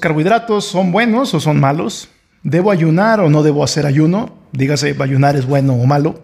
¿Los 0.00 0.08
carbohidratos 0.08 0.64
son 0.64 0.92
buenos 0.92 1.34
o 1.34 1.40
son 1.40 1.60
malos? 1.60 2.08
¿Debo 2.42 2.70
ayunar 2.70 3.20
o 3.20 3.28
no 3.28 3.42
debo 3.42 3.62
hacer 3.62 3.84
ayuno? 3.84 4.34
Dígase, 4.50 4.96
ayunar 4.98 5.36
es 5.36 5.44
bueno 5.44 5.74
o 5.74 5.84
malo. 5.84 6.22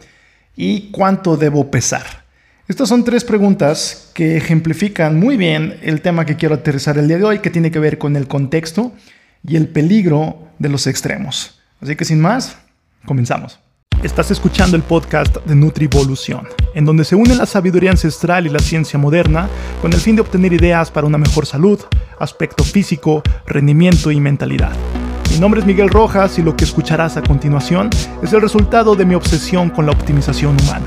¿Y 0.56 0.90
cuánto 0.92 1.36
debo 1.36 1.70
pesar? 1.70 2.24
Estas 2.68 2.88
son 2.88 3.04
tres 3.04 3.22
preguntas 3.22 4.12
que 4.14 4.38
ejemplifican 4.38 5.20
muy 5.20 5.36
bien 5.36 5.78
el 5.82 6.00
tema 6.00 6.24
que 6.24 6.36
quiero 6.36 6.54
aterrizar 6.54 6.96
el 6.96 7.06
día 7.06 7.18
de 7.18 7.24
hoy, 7.24 7.40
que 7.40 7.50
tiene 7.50 7.70
que 7.70 7.78
ver 7.78 7.98
con 7.98 8.16
el 8.16 8.28
contexto 8.28 8.94
y 9.46 9.56
el 9.56 9.68
peligro 9.68 10.48
de 10.58 10.70
los 10.70 10.86
extremos. 10.86 11.60
Así 11.82 11.96
que 11.96 12.06
sin 12.06 12.18
más, 12.18 12.56
comenzamos. 13.04 13.60
Estás 14.06 14.30
escuchando 14.30 14.76
el 14.76 14.84
podcast 14.84 15.36
de 15.46 15.56
Nutrivolución, 15.56 16.46
en 16.74 16.84
donde 16.84 17.04
se 17.04 17.16
une 17.16 17.34
la 17.34 17.44
sabiduría 17.44 17.90
ancestral 17.90 18.46
y 18.46 18.50
la 18.50 18.60
ciencia 18.60 19.00
moderna 19.00 19.48
con 19.82 19.92
el 19.92 19.98
fin 19.98 20.14
de 20.14 20.22
obtener 20.22 20.52
ideas 20.52 20.92
para 20.92 21.08
una 21.08 21.18
mejor 21.18 21.44
salud, 21.44 21.80
aspecto 22.20 22.62
físico, 22.62 23.24
rendimiento 23.46 24.12
y 24.12 24.20
mentalidad. 24.20 24.70
Mi 25.32 25.40
nombre 25.40 25.58
es 25.58 25.66
Miguel 25.66 25.88
Rojas 25.88 26.38
y 26.38 26.42
lo 26.42 26.56
que 26.56 26.62
escucharás 26.62 27.16
a 27.16 27.22
continuación 27.22 27.90
es 28.22 28.32
el 28.32 28.40
resultado 28.40 28.94
de 28.94 29.04
mi 29.04 29.16
obsesión 29.16 29.70
con 29.70 29.86
la 29.86 29.92
optimización 29.92 30.56
humana. 30.62 30.86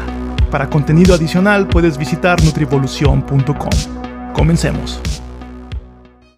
Para 0.49 0.69
contenido 0.69 1.13
adicional 1.13 1.67
puedes 1.67 1.97
visitar 1.97 2.41
nutrivolución.com. 2.41 4.31
Comencemos. 4.33 5.01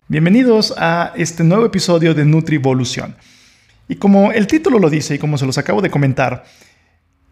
Bienvenidos 0.08 0.74
a 0.80 1.14
este 1.16 1.44
nuevo 1.44 1.68
episodio 1.68 2.16
de 2.16 2.26
Nutrivolución. 2.26 3.16
Y 3.88 3.98
como 3.98 4.32
el 4.32 4.48
título 4.48 4.80
lo 4.80 4.90
dice 4.90 5.16
y 5.16 5.20
como 5.20 5.38
se 5.38 5.46
los 5.46 5.58
acabo 5.58 5.82
de 5.82 5.92
comentar, 5.92 6.46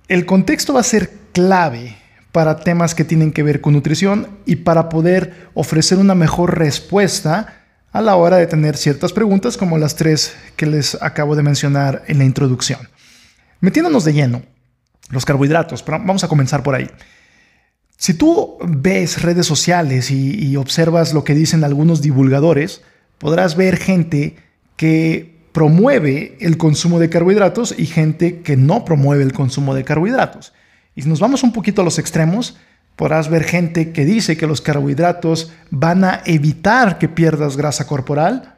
el 0.09 0.25
contexto 0.25 0.73
va 0.73 0.81
a 0.81 0.83
ser 0.83 1.11
clave 1.31 1.95
para 2.31 2.57
temas 2.57 2.95
que 2.95 3.05
tienen 3.05 3.31
que 3.31 3.43
ver 3.43 3.61
con 3.61 3.73
nutrición 3.73 4.27
y 4.45 4.57
para 4.57 4.89
poder 4.89 5.47
ofrecer 5.53 5.99
una 5.99 6.15
mejor 6.15 6.57
respuesta 6.57 7.63
a 7.91 8.01
la 8.01 8.15
hora 8.15 8.37
de 8.37 8.47
tener 8.47 8.75
ciertas 8.75 9.13
preguntas 9.13 9.55
como 9.55 9.77
las 9.77 9.95
tres 9.95 10.35
que 10.55 10.65
les 10.65 11.01
acabo 11.01 11.35
de 11.35 11.43
mencionar 11.43 12.03
en 12.07 12.17
la 12.17 12.25
introducción. 12.25 12.89
Metiéndonos 13.61 14.03
de 14.03 14.13
lleno, 14.13 14.41
los 15.09 15.25
carbohidratos, 15.25 15.85
vamos 15.85 16.23
a 16.23 16.27
comenzar 16.27 16.63
por 16.63 16.75
ahí. 16.75 16.89
Si 17.97 18.13
tú 18.13 18.57
ves 18.65 19.21
redes 19.21 19.45
sociales 19.45 20.09
y 20.09 20.55
observas 20.55 21.13
lo 21.13 21.23
que 21.23 21.35
dicen 21.35 21.63
algunos 21.63 22.01
divulgadores, 22.01 22.81
podrás 23.17 23.55
ver 23.55 23.77
gente 23.77 24.37
que 24.75 25.38
promueve 25.59 26.37
el 26.39 26.55
consumo 26.55 26.99
de 26.99 27.09
carbohidratos 27.09 27.75
y 27.77 27.85
gente 27.85 28.39
que 28.39 28.55
no 28.55 28.85
promueve 28.85 29.23
el 29.23 29.33
consumo 29.33 29.75
de 29.75 29.83
carbohidratos. 29.83 30.53
Y 30.95 31.01
si 31.01 31.09
nos 31.09 31.19
vamos 31.19 31.43
un 31.43 31.51
poquito 31.51 31.81
a 31.81 31.83
los 31.83 31.99
extremos, 31.99 32.55
podrás 32.95 33.27
ver 33.27 33.43
gente 33.43 33.91
que 33.91 34.05
dice 34.05 34.37
que 34.37 34.47
los 34.47 34.61
carbohidratos 34.61 35.51
van 35.69 36.05
a 36.05 36.21
evitar 36.25 36.97
que 36.97 37.09
pierdas 37.09 37.57
grasa 37.57 37.87
corporal 37.87 38.55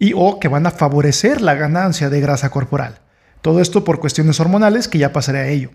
y 0.00 0.12
o 0.16 0.40
que 0.40 0.48
van 0.48 0.66
a 0.66 0.72
favorecer 0.72 1.40
la 1.40 1.54
ganancia 1.54 2.10
de 2.10 2.20
grasa 2.20 2.50
corporal. 2.50 2.98
Todo 3.40 3.60
esto 3.60 3.84
por 3.84 4.00
cuestiones 4.00 4.40
hormonales 4.40 4.88
que 4.88 4.98
ya 4.98 5.12
pasaré 5.12 5.38
a 5.38 5.46
ello. 5.46 5.70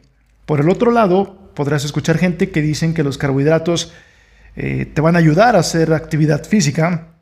Por 0.45 0.59
el 0.59 0.67
otro 0.67 0.91
lado, 0.91 1.53
podrás 1.55 1.85
escuchar 1.85 2.17
gente 2.17 2.49
que 2.49 2.61
dicen 2.61 2.93
que 2.93 3.03
los 3.05 3.17
carbohidratos 3.17 3.93
eh, 4.57 4.91
te 4.93 4.99
van 4.99 5.15
a 5.15 5.19
ayudar 5.19 5.55
a 5.55 5.59
hacer 5.59 5.93
actividad 5.93 6.43
física, 6.43 7.13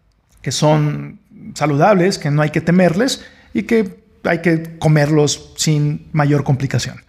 que 0.41 0.51
son 0.51 1.19
saludables, 1.53 2.17
que 2.17 2.31
no 2.31 2.41
hay 2.41 2.49
que 2.49 2.61
temerles 2.61 3.23
y 3.53 3.63
que 3.63 4.03
hay 4.23 4.41
que 4.41 4.77
comerlos 4.77 5.53
sin 5.57 6.09
mayor 6.11 6.43
complicación. 6.43 7.03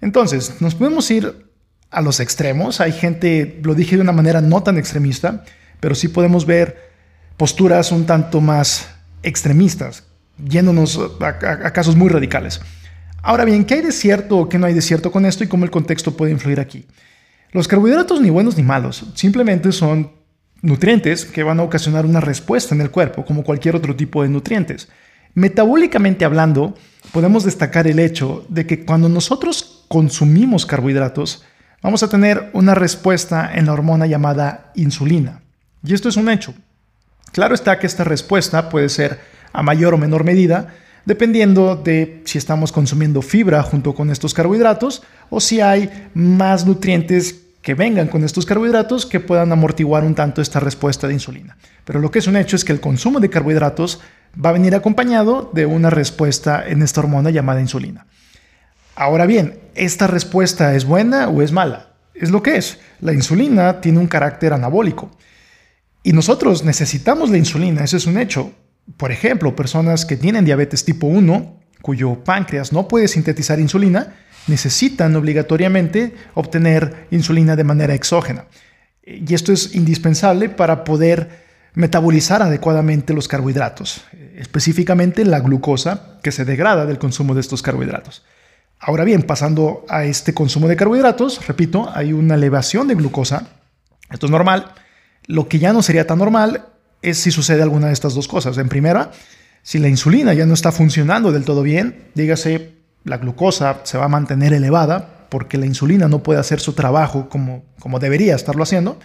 Entonces, 0.00 0.60
nos 0.60 0.74
podemos 0.74 1.10
ir 1.10 1.46
a 1.90 2.00
los 2.00 2.20
extremos. 2.20 2.80
Hay 2.80 2.92
gente, 2.92 3.60
lo 3.62 3.74
dije 3.74 3.96
de 3.96 4.02
una 4.02 4.12
manera 4.12 4.40
no 4.40 4.62
tan 4.62 4.78
extremista, 4.78 5.44
pero 5.80 5.94
sí 5.94 6.08
podemos 6.08 6.46
ver 6.46 6.90
posturas 7.36 7.92
un 7.92 8.06
tanto 8.06 8.40
más 8.40 8.88
extremistas, 9.22 10.04
yéndonos 10.42 10.98
a, 11.20 11.72
casos 11.72 11.94
muy 11.94 12.08
radicales. 12.08 12.60
Ahora 13.22 13.44
bien, 13.44 13.64
¿qué 13.64 13.74
hay 13.74 13.82
de 13.82 13.92
cierto 13.92 14.38
o 14.38 14.48
qué 14.48 14.58
no 14.58 14.66
hay 14.66 14.74
de 14.74 14.82
cierto 14.82 15.12
con 15.12 15.26
esto 15.26 15.44
y 15.44 15.48
cómo 15.48 15.64
el 15.64 15.70
contexto 15.70 16.16
puede 16.16 16.32
influir 16.32 16.58
aquí? 16.58 16.86
Los 17.52 17.68
carbohidratos 17.68 18.20
ni 18.20 18.30
buenos 18.30 18.56
ni 18.56 18.62
malos, 18.62 19.04
simplemente 19.14 19.70
son 19.72 20.10
nutrientes 20.62 21.24
que 21.26 21.42
van 21.42 21.60
a 21.60 21.64
ocasionar 21.64 22.06
una 22.06 22.20
respuesta 22.20 22.74
en 22.74 22.80
el 22.80 22.90
cuerpo, 22.90 23.24
como 23.24 23.44
cualquier 23.44 23.76
otro 23.76 23.94
tipo 23.96 24.22
de 24.22 24.28
nutrientes. 24.28 24.88
Metabólicamente 25.34 26.24
hablando, 26.24 26.74
podemos 27.12 27.44
destacar 27.44 27.86
el 27.86 27.98
hecho 27.98 28.46
de 28.48 28.66
que 28.66 28.84
cuando 28.84 29.08
nosotros 29.08 29.84
consumimos 29.88 30.64
carbohidratos, 30.64 31.44
vamos 31.82 32.02
a 32.02 32.08
tener 32.08 32.50
una 32.52 32.74
respuesta 32.74 33.50
en 33.52 33.66
la 33.66 33.72
hormona 33.72 34.06
llamada 34.06 34.72
insulina. 34.74 35.42
Y 35.84 35.94
esto 35.94 36.08
es 36.08 36.16
un 36.16 36.28
hecho. 36.28 36.54
Claro 37.32 37.54
está 37.54 37.78
que 37.78 37.86
esta 37.86 38.04
respuesta 38.04 38.68
puede 38.68 38.88
ser 38.88 39.18
a 39.52 39.62
mayor 39.62 39.94
o 39.94 39.98
menor 39.98 40.22
medida, 40.22 40.74
dependiendo 41.04 41.76
de 41.76 42.22
si 42.24 42.38
estamos 42.38 42.70
consumiendo 42.70 43.22
fibra 43.22 43.62
junto 43.62 43.94
con 43.94 44.10
estos 44.10 44.34
carbohidratos 44.34 45.02
o 45.30 45.40
si 45.40 45.60
hay 45.60 46.08
más 46.14 46.64
nutrientes 46.64 47.41
que 47.62 47.74
vengan 47.74 48.08
con 48.08 48.24
estos 48.24 48.44
carbohidratos 48.44 49.06
que 49.06 49.20
puedan 49.20 49.52
amortiguar 49.52 50.04
un 50.04 50.14
tanto 50.14 50.42
esta 50.42 50.60
respuesta 50.60 51.06
de 51.06 51.14
insulina. 51.14 51.56
Pero 51.84 52.00
lo 52.00 52.10
que 52.10 52.18
es 52.18 52.26
un 52.26 52.36
hecho 52.36 52.56
es 52.56 52.64
que 52.64 52.72
el 52.72 52.80
consumo 52.80 53.20
de 53.20 53.30
carbohidratos 53.30 54.00
va 54.44 54.50
a 54.50 54.54
venir 54.54 54.74
acompañado 54.74 55.50
de 55.54 55.64
una 55.64 55.88
respuesta 55.88 56.66
en 56.66 56.82
esta 56.82 57.00
hormona 57.00 57.30
llamada 57.30 57.60
insulina. 57.60 58.06
Ahora 58.96 59.26
bien, 59.26 59.60
¿esta 59.74 60.06
respuesta 60.06 60.74
es 60.74 60.84
buena 60.84 61.28
o 61.28 61.40
es 61.40 61.52
mala? 61.52 61.94
Es 62.14 62.30
lo 62.30 62.42
que 62.42 62.56
es. 62.56 62.78
La 63.00 63.12
insulina 63.12 63.80
tiene 63.80 64.00
un 64.00 64.08
carácter 64.08 64.52
anabólico. 64.52 65.10
Y 66.02 66.12
nosotros 66.12 66.64
necesitamos 66.64 67.30
la 67.30 67.38
insulina, 67.38 67.84
ese 67.84 67.96
es 67.96 68.06
un 68.06 68.18
hecho. 68.18 68.52
Por 68.96 69.12
ejemplo, 69.12 69.54
personas 69.54 70.04
que 70.04 70.16
tienen 70.16 70.44
diabetes 70.44 70.84
tipo 70.84 71.06
1, 71.06 71.60
cuyo 71.80 72.24
páncreas 72.24 72.72
no 72.72 72.88
puede 72.88 73.06
sintetizar 73.06 73.60
insulina, 73.60 74.14
necesitan 74.46 75.14
obligatoriamente 75.16 76.14
obtener 76.34 77.06
insulina 77.10 77.56
de 77.56 77.64
manera 77.64 77.94
exógena. 77.94 78.46
Y 79.04 79.34
esto 79.34 79.52
es 79.52 79.74
indispensable 79.74 80.48
para 80.48 80.84
poder 80.84 81.42
metabolizar 81.74 82.42
adecuadamente 82.42 83.14
los 83.14 83.28
carbohidratos, 83.28 84.02
específicamente 84.36 85.24
la 85.24 85.40
glucosa 85.40 86.18
que 86.22 86.32
se 86.32 86.44
degrada 86.44 86.86
del 86.86 86.98
consumo 86.98 87.34
de 87.34 87.40
estos 87.40 87.62
carbohidratos. 87.62 88.24
Ahora 88.78 89.04
bien, 89.04 89.22
pasando 89.22 89.84
a 89.88 90.04
este 90.04 90.34
consumo 90.34 90.68
de 90.68 90.76
carbohidratos, 90.76 91.46
repito, 91.46 91.90
hay 91.94 92.12
una 92.12 92.34
elevación 92.34 92.88
de 92.88 92.96
glucosa. 92.96 93.46
Esto 94.10 94.26
es 94.26 94.32
normal. 94.32 94.72
Lo 95.26 95.48
que 95.48 95.60
ya 95.60 95.72
no 95.72 95.82
sería 95.82 96.06
tan 96.06 96.18
normal 96.18 96.66
es 97.00 97.18
si 97.18 97.30
sucede 97.30 97.62
alguna 97.62 97.86
de 97.86 97.92
estas 97.92 98.14
dos 98.14 98.28
cosas. 98.28 98.58
En 98.58 98.68
primera, 98.68 99.12
si 99.62 99.78
la 99.78 99.88
insulina 99.88 100.34
ya 100.34 100.46
no 100.46 100.54
está 100.54 100.72
funcionando 100.72 101.30
del 101.30 101.44
todo 101.44 101.62
bien, 101.62 102.08
dígase 102.14 102.81
la 103.04 103.18
glucosa 103.18 103.80
se 103.84 103.98
va 103.98 104.04
a 104.04 104.08
mantener 104.08 104.52
elevada 104.52 105.26
porque 105.28 105.58
la 105.58 105.66
insulina 105.66 106.08
no 106.08 106.22
puede 106.22 106.40
hacer 106.40 106.60
su 106.60 106.74
trabajo 106.74 107.28
como, 107.28 107.64
como 107.78 107.98
debería 107.98 108.34
estarlo 108.34 108.62
haciendo. 108.62 108.98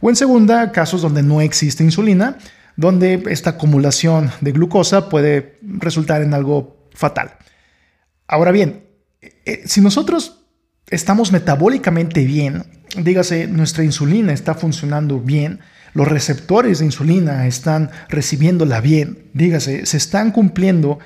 O 0.00 0.10
en 0.10 0.16
segunda, 0.16 0.72
casos 0.72 1.00
donde 1.00 1.22
no 1.22 1.40
existe 1.40 1.84
insulina, 1.84 2.38
donde 2.76 3.22
esta 3.30 3.50
acumulación 3.50 4.30
de 4.40 4.52
glucosa 4.52 5.08
puede 5.08 5.58
resultar 5.62 6.22
en 6.22 6.34
algo 6.34 6.88
fatal. 6.92 7.36
Ahora 8.26 8.50
bien, 8.50 8.84
eh, 9.20 9.62
si 9.66 9.80
nosotros 9.80 10.44
estamos 10.88 11.32
metabólicamente 11.32 12.24
bien, 12.24 12.64
dígase, 12.96 13.46
nuestra 13.46 13.84
insulina 13.84 14.32
está 14.32 14.54
funcionando 14.54 15.20
bien, 15.20 15.60
los 15.94 16.08
receptores 16.08 16.78
de 16.78 16.86
insulina 16.86 17.46
están 17.46 17.90
recibiéndola 18.08 18.80
bien, 18.80 19.30
dígase, 19.34 19.86
se 19.86 19.96
están 19.96 20.32
cumpliendo 20.32 20.98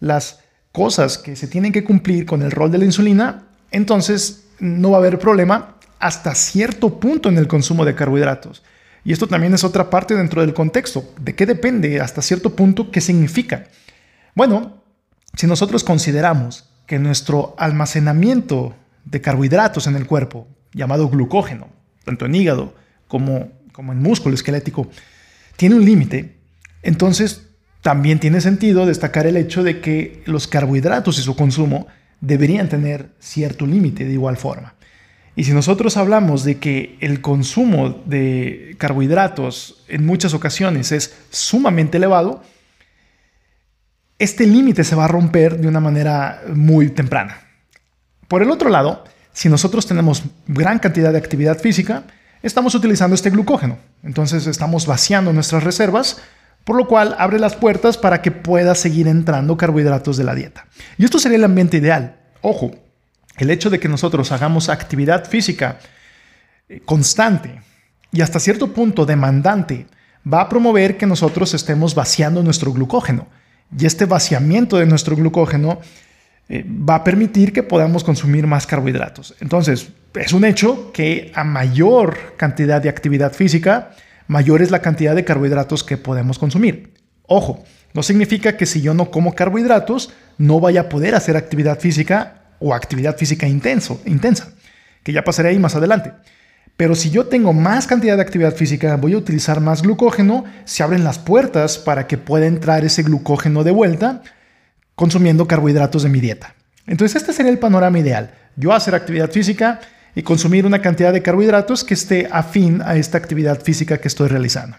las 0.00 0.40
cosas 0.78 1.18
que 1.18 1.34
se 1.34 1.48
tienen 1.48 1.72
que 1.72 1.82
cumplir 1.82 2.24
con 2.24 2.40
el 2.40 2.52
rol 2.52 2.70
de 2.70 2.78
la 2.78 2.84
insulina, 2.84 3.48
entonces 3.72 4.44
no 4.60 4.92
va 4.92 4.98
a 4.98 5.00
haber 5.00 5.18
problema 5.18 5.74
hasta 5.98 6.36
cierto 6.36 7.00
punto 7.00 7.28
en 7.28 7.36
el 7.36 7.48
consumo 7.48 7.84
de 7.84 7.96
carbohidratos. 7.96 8.62
Y 9.02 9.12
esto 9.12 9.26
también 9.26 9.52
es 9.54 9.64
otra 9.64 9.90
parte 9.90 10.14
dentro 10.14 10.40
del 10.40 10.54
contexto. 10.54 11.12
¿De 11.20 11.34
qué 11.34 11.46
depende 11.46 12.00
hasta 12.00 12.22
cierto 12.22 12.54
punto? 12.54 12.92
¿Qué 12.92 13.00
significa? 13.00 13.66
Bueno, 14.36 14.84
si 15.34 15.48
nosotros 15.48 15.82
consideramos 15.82 16.70
que 16.86 17.00
nuestro 17.00 17.56
almacenamiento 17.58 18.76
de 19.04 19.20
carbohidratos 19.20 19.88
en 19.88 19.96
el 19.96 20.06
cuerpo, 20.06 20.46
llamado 20.72 21.08
glucógeno, 21.08 21.70
tanto 22.04 22.24
en 22.24 22.36
hígado 22.36 22.76
como, 23.08 23.50
como 23.72 23.90
en 23.90 24.00
músculo 24.00 24.36
esquelético, 24.36 24.86
tiene 25.56 25.74
un 25.74 25.84
límite, 25.84 26.38
entonces 26.84 27.47
también 27.82 28.18
tiene 28.18 28.40
sentido 28.40 28.86
destacar 28.86 29.26
el 29.26 29.36
hecho 29.36 29.62
de 29.62 29.80
que 29.80 30.22
los 30.26 30.48
carbohidratos 30.48 31.18
y 31.18 31.22
su 31.22 31.36
consumo 31.36 31.86
deberían 32.20 32.68
tener 32.68 33.10
cierto 33.20 33.66
límite 33.66 34.04
de 34.04 34.12
igual 34.12 34.36
forma. 34.36 34.74
Y 35.36 35.44
si 35.44 35.52
nosotros 35.52 35.96
hablamos 35.96 36.42
de 36.42 36.58
que 36.58 36.96
el 37.00 37.20
consumo 37.20 38.02
de 38.06 38.74
carbohidratos 38.78 39.84
en 39.86 40.04
muchas 40.04 40.34
ocasiones 40.34 40.90
es 40.90 41.16
sumamente 41.30 41.98
elevado, 41.98 42.42
este 44.18 44.48
límite 44.48 44.82
se 44.82 44.96
va 44.96 45.04
a 45.04 45.08
romper 45.08 45.60
de 45.60 45.68
una 45.68 45.78
manera 45.78 46.42
muy 46.52 46.88
temprana. 46.88 47.40
Por 48.26 48.42
el 48.42 48.50
otro 48.50 48.68
lado, 48.68 49.04
si 49.32 49.48
nosotros 49.48 49.86
tenemos 49.86 50.24
gran 50.48 50.80
cantidad 50.80 51.12
de 51.12 51.18
actividad 51.18 51.58
física, 51.60 52.02
estamos 52.42 52.74
utilizando 52.74 53.14
este 53.14 53.30
glucógeno. 53.30 53.78
Entonces 54.02 54.48
estamos 54.48 54.86
vaciando 54.86 55.32
nuestras 55.32 55.62
reservas 55.62 56.20
por 56.68 56.76
lo 56.76 56.86
cual 56.86 57.16
abre 57.18 57.38
las 57.38 57.56
puertas 57.56 57.96
para 57.96 58.20
que 58.20 58.30
pueda 58.30 58.74
seguir 58.74 59.08
entrando 59.08 59.56
carbohidratos 59.56 60.18
de 60.18 60.24
la 60.24 60.34
dieta. 60.34 60.66
Y 60.98 61.04
esto 61.06 61.18
sería 61.18 61.38
el 61.38 61.44
ambiente 61.44 61.78
ideal. 61.78 62.16
Ojo, 62.42 62.72
el 63.38 63.48
hecho 63.48 63.70
de 63.70 63.80
que 63.80 63.88
nosotros 63.88 64.32
hagamos 64.32 64.68
actividad 64.68 65.26
física 65.26 65.78
eh, 66.68 66.82
constante 66.84 67.62
y 68.12 68.20
hasta 68.20 68.38
cierto 68.38 68.74
punto 68.74 69.06
demandante 69.06 69.86
va 70.30 70.42
a 70.42 70.48
promover 70.50 70.98
que 70.98 71.06
nosotros 71.06 71.54
estemos 71.54 71.94
vaciando 71.94 72.42
nuestro 72.42 72.70
glucógeno. 72.70 73.28
Y 73.74 73.86
este 73.86 74.04
vaciamiento 74.04 74.76
de 74.76 74.84
nuestro 74.84 75.16
glucógeno 75.16 75.80
eh, 76.50 76.66
va 76.68 76.96
a 76.96 77.04
permitir 77.04 77.54
que 77.54 77.62
podamos 77.62 78.04
consumir 78.04 78.46
más 78.46 78.66
carbohidratos. 78.66 79.34
Entonces, 79.40 79.88
es 80.12 80.34
un 80.34 80.44
hecho 80.44 80.92
que 80.92 81.32
a 81.34 81.44
mayor 81.44 82.36
cantidad 82.36 82.82
de 82.82 82.90
actividad 82.90 83.32
física, 83.32 83.92
mayor 84.28 84.62
es 84.62 84.70
la 84.70 84.80
cantidad 84.80 85.16
de 85.16 85.24
carbohidratos 85.24 85.82
que 85.82 85.96
podemos 85.96 86.38
consumir. 86.38 86.94
Ojo, 87.26 87.64
no 87.92 88.02
significa 88.02 88.56
que 88.56 88.66
si 88.66 88.80
yo 88.80 88.94
no 88.94 89.10
como 89.10 89.34
carbohidratos, 89.34 90.12
no 90.36 90.60
vaya 90.60 90.82
a 90.82 90.88
poder 90.88 91.14
hacer 91.14 91.36
actividad 91.36 91.80
física 91.80 92.42
o 92.60 92.74
actividad 92.74 93.16
física 93.16 93.46
intensa, 93.48 93.96
que 95.02 95.12
ya 95.12 95.24
pasaré 95.24 95.50
ahí 95.50 95.58
más 95.58 95.74
adelante. 95.74 96.12
Pero 96.76 96.94
si 96.94 97.10
yo 97.10 97.26
tengo 97.26 97.52
más 97.52 97.88
cantidad 97.88 98.14
de 98.14 98.22
actividad 98.22 98.54
física, 98.54 98.96
voy 98.96 99.14
a 99.14 99.18
utilizar 99.18 99.60
más 99.60 99.82
glucógeno, 99.82 100.44
se 100.64 100.84
abren 100.84 101.02
las 101.02 101.18
puertas 101.18 101.76
para 101.76 102.06
que 102.06 102.18
pueda 102.18 102.46
entrar 102.46 102.84
ese 102.84 103.02
glucógeno 103.02 103.64
de 103.64 103.72
vuelta 103.72 104.22
consumiendo 104.94 105.48
carbohidratos 105.48 106.04
de 106.04 106.08
mi 106.08 106.20
dieta. 106.20 106.54
Entonces 106.86 107.20
este 107.20 107.32
sería 107.32 107.50
el 107.50 107.58
panorama 107.58 107.98
ideal. 107.98 108.30
Yo 108.56 108.72
hacer 108.72 108.94
actividad 108.94 109.30
física, 109.30 109.80
y 110.18 110.22
consumir 110.24 110.66
una 110.66 110.82
cantidad 110.82 111.12
de 111.12 111.22
carbohidratos 111.22 111.84
que 111.84 111.94
esté 111.94 112.28
afín 112.32 112.82
a 112.84 112.96
esta 112.96 113.16
actividad 113.16 113.62
física 113.62 113.98
que 113.98 114.08
estoy 114.08 114.26
realizando. 114.26 114.76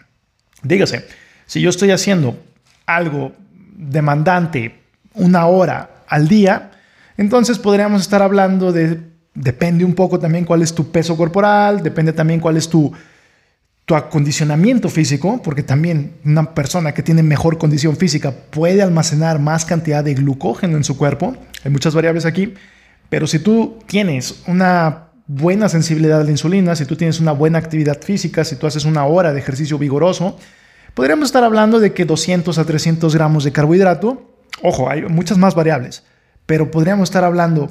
Dígase, 0.64 1.06
si 1.46 1.62
yo 1.62 1.70
estoy 1.70 1.92
haciendo 1.92 2.38
algo 2.86 3.32
demandante 3.74 4.82
una 5.14 5.46
hora 5.46 6.04
al 6.10 6.28
día, 6.28 6.72
entonces 7.16 7.58
podríamos 7.58 8.02
estar 8.02 8.22
hablando 8.22 8.74
de, 8.74 9.00
depende 9.34 9.86
un 9.86 9.94
poco 9.94 10.20
también 10.20 10.44
cuál 10.44 10.62
es 10.62 10.76
tu 10.76 10.92
peso 10.92 11.16
corporal, 11.16 11.84
depende 11.84 12.12
también 12.12 12.42
cuál 12.42 12.58
es 12.58 12.68
tu, 12.68 12.92
tu 13.86 13.96
acondicionamiento 13.96 14.90
físico, 14.90 15.42
porque 15.42 15.64
también 15.64 16.16
una 16.26 16.54
persona 16.54 16.94
que 16.94 17.02
tiene 17.02 17.24
mejor 17.24 17.58
condición 17.58 17.96
física 17.96 18.34
puede 18.50 18.82
almacenar 18.82 19.40
más 19.40 19.64
cantidad 19.64 20.04
de 20.04 20.16
glucógeno 20.16 20.76
en 20.76 20.84
su 20.84 20.98
cuerpo. 20.98 21.38
Hay 21.64 21.72
muchas 21.72 21.96
variables 21.96 22.26
aquí, 22.26 22.56
pero 23.08 23.26
si 23.26 23.40
tú 23.40 23.80
tienes 23.88 24.44
una 24.46 25.06
buena 25.30 25.70
sensibilidad 25.70 26.22
a 26.22 26.24
la 26.24 26.32
insulina, 26.32 26.76
si 26.76 26.86
tú 26.86 26.96
tienes 26.96 27.20
una 27.20 27.34
buena 27.34 27.60
actividad 27.60 28.02
física, 28.02 28.44
si 28.44 28.56
tú 28.56 28.66
haces 28.66 28.84
una 28.84 29.06
hora 29.06 29.32
de 29.32 29.40
ejercicio 29.40 29.78
vigoroso, 29.78 30.36
podríamos 30.96 31.28
estar 31.28 31.44
hablando 31.44 31.80
de 31.80 31.94
que 31.94 32.04
200 32.04 32.58
a 32.58 32.66
300 32.66 33.14
gramos 33.14 33.44
de 33.44 33.52
carbohidrato, 33.52 34.28
ojo, 34.64 34.90
hay 34.90 35.04
muchas 35.04 35.38
más 35.38 35.54
variables, 35.54 36.04
pero 36.48 36.72
podríamos 36.72 37.10
estar 37.10 37.24
hablando 37.24 37.70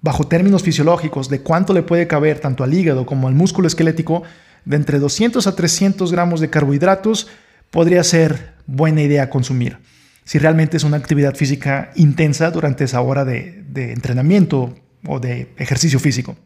bajo 0.00 0.26
términos 0.26 0.62
fisiológicos 0.62 1.28
de 1.28 1.42
cuánto 1.42 1.74
le 1.74 1.82
puede 1.82 2.06
caber 2.06 2.38
tanto 2.38 2.64
al 2.64 2.72
hígado 2.72 3.04
como 3.04 3.28
al 3.28 3.34
músculo 3.34 3.68
esquelético, 3.68 4.22
de 4.64 4.76
entre 4.76 4.98
200 4.98 5.46
a 5.46 5.54
300 5.54 6.10
gramos 6.10 6.40
de 6.40 6.48
carbohidratos, 6.48 7.28
podría 7.70 8.02
ser 8.04 8.54
buena 8.66 9.02
idea 9.02 9.28
consumir. 9.28 9.80
Si 10.24 10.38
realmente 10.38 10.78
es 10.78 10.84
una 10.84 10.96
actividad 10.96 11.34
física 11.34 11.90
intensa 11.94 12.50
durante 12.50 12.84
esa 12.84 13.02
hora 13.02 13.26
de, 13.26 13.64
de 13.68 13.92
entrenamiento 13.92 14.74
o 15.06 15.20
de 15.20 15.52
ejercicio 15.58 16.00
físico. 16.00 16.36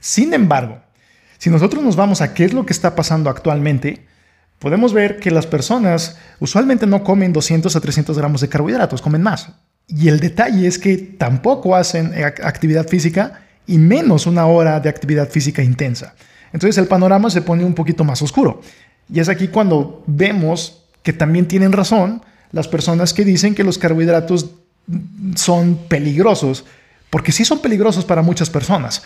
Sin 0.00 0.34
embargo, 0.34 0.80
si 1.38 1.50
nosotros 1.50 1.84
nos 1.84 1.96
vamos 1.96 2.20
a 2.20 2.34
qué 2.34 2.44
es 2.44 2.52
lo 2.52 2.66
que 2.66 2.72
está 2.72 2.96
pasando 2.96 3.30
actualmente, 3.30 4.06
podemos 4.58 4.92
ver 4.92 5.20
que 5.20 5.30
las 5.30 5.46
personas 5.46 6.18
usualmente 6.38 6.86
no 6.86 7.04
comen 7.04 7.32
200 7.32 7.74
a 7.76 7.80
300 7.80 8.18
gramos 8.18 8.40
de 8.40 8.48
carbohidratos, 8.48 9.02
comen 9.02 9.22
más. 9.22 9.50
Y 9.86 10.08
el 10.08 10.20
detalle 10.20 10.66
es 10.66 10.78
que 10.78 10.96
tampoco 10.96 11.76
hacen 11.76 12.12
actividad 12.24 12.88
física 12.88 13.42
y 13.66 13.78
menos 13.78 14.26
una 14.26 14.46
hora 14.46 14.80
de 14.80 14.88
actividad 14.88 15.28
física 15.28 15.62
intensa. 15.62 16.14
Entonces 16.52 16.78
el 16.78 16.86
panorama 16.86 17.30
se 17.30 17.42
pone 17.42 17.64
un 17.64 17.74
poquito 17.74 18.04
más 18.04 18.22
oscuro. 18.22 18.60
Y 19.12 19.20
es 19.20 19.28
aquí 19.28 19.48
cuando 19.48 20.02
vemos 20.06 20.84
que 21.02 21.12
también 21.12 21.48
tienen 21.48 21.72
razón 21.72 22.22
las 22.52 22.68
personas 22.68 23.14
que 23.14 23.24
dicen 23.24 23.54
que 23.54 23.64
los 23.64 23.78
carbohidratos 23.78 24.50
son 25.36 25.76
peligrosos, 25.88 26.64
porque 27.10 27.32
sí 27.32 27.44
son 27.44 27.60
peligrosos 27.60 28.04
para 28.04 28.22
muchas 28.22 28.50
personas. 28.50 29.02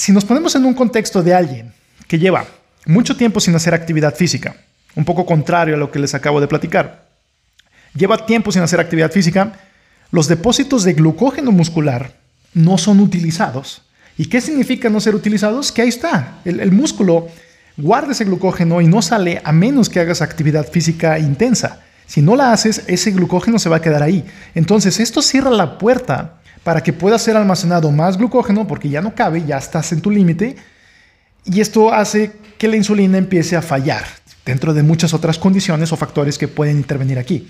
Si 0.00 0.12
nos 0.12 0.24
ponemos 0.24 0.54
en 0.54 0.64
un 0.64 0.72
contexto 0.72 1.22
de 1.22 1.34
alguien 1.34 1.74
que 2.08 2.18
lleva 2.18 2.46
mucho 2.86 3.18
tiempo 3.18 3.38
sin 3.38 3.54
hacer 3.54 3.74
actividad 3.74 4.14
física, 4.14 4.56
un 4.94 5.04
poco 5.04 5.26
contrario 5.26 5.74
a 5.74 5.78
lo 5.78 5.90
que 5.90 5.98
les 5.98 6.14
acabo 6.14 6.40
de 6.40 6.48
platicar, 6.48 7.06
lleva 7.94 8.24
tiempo 8.24 8.50
sin 8.50 8.62
hacer 8.62 8.80
actividad 8.80 9.12
física, 9.12 9.60
los 10.10 10.26
depósitos 10.26 10.84
de 10.84 10.94
glucógeno 10.94 11.52
muscular 11.52 12.14
no 12.54 12.78
son 12.78 13.00
utilizados. 13.00 13.82
¿Y 14.16 14.24
qué 14.24 14.40
significa 14.40 14.88
no 14.88 15.00
ser 15.00 15.14
utilizados? 15.14 15.70
Que 15.70 15.82
ahí 15.82 15.90
está, 15.90 16.38
el, 16.46 16.60
el 16.60 16.72
músculo 16.72 17.28
guarda 17.76 18.12
ese 18.12 18.24
glucógeno 18.24 18.80
y 18.80 18.86
no 18.86 19.02
sale 19.02 19.42
a 19.44 19.52
menos 19.52 19.90
que 19.90 20.00
hagas 20.00 20.22
actividad 20.22 20.66
física 20.66 21.18
intensa. 21.18 21.82
Si 22.06 22.22
no 22.22 22.36
la 22.36 22.54
haces, 22.54 22.84
ese 22.86 23.10
glucógeno 23.10 23.58
se 23.58 23.68
va 23.68 23.76
a 23.76 23.82
quedar 23.82 24.02
ahí. 24.02 24.24
Entonces, 24.54 24.98
esto 24.98 25.20
cierra 25.20 25.50
la 25.50 25.76
puerta 25.76 26.39
para 26.64 26.82
que 26.82 26.92
pueda 26.92 27.18
ser 27.18 27.36
almacenado 27.36 27.90
más 27.90 28.16
glucógeno 28.16 28.66
porque 28.66 28.88
ya 28.88 29.00
no 29.00 29.14
cabe, 29.14 29.44
ya 29.46 29.58
estás 29.58 29.92
en 29.92 30.00
tu 30.00 30.10
límite. 30.10 30.56
Y 31.44 31.60
esto 31.60 31.92
hace 31.92 32.32
que 32.58 32.68
la 32.68 32.76
insulina 32.76 33.18
empiece 33.18 33.56
a 33.56 33.62
fallar 33.62 34.04
dentro 34.44 34.74
de 34.74 34.82
muchas 34.82 35.14
otras 35.14 35.38
condiciones 35.38 35.92
o 35.92 35.96
factores 35.96 36.36
que 36.36 36.48
pueden 36.48 36.76
intervenir 36.76 37.18
aquí. 37.18 37.48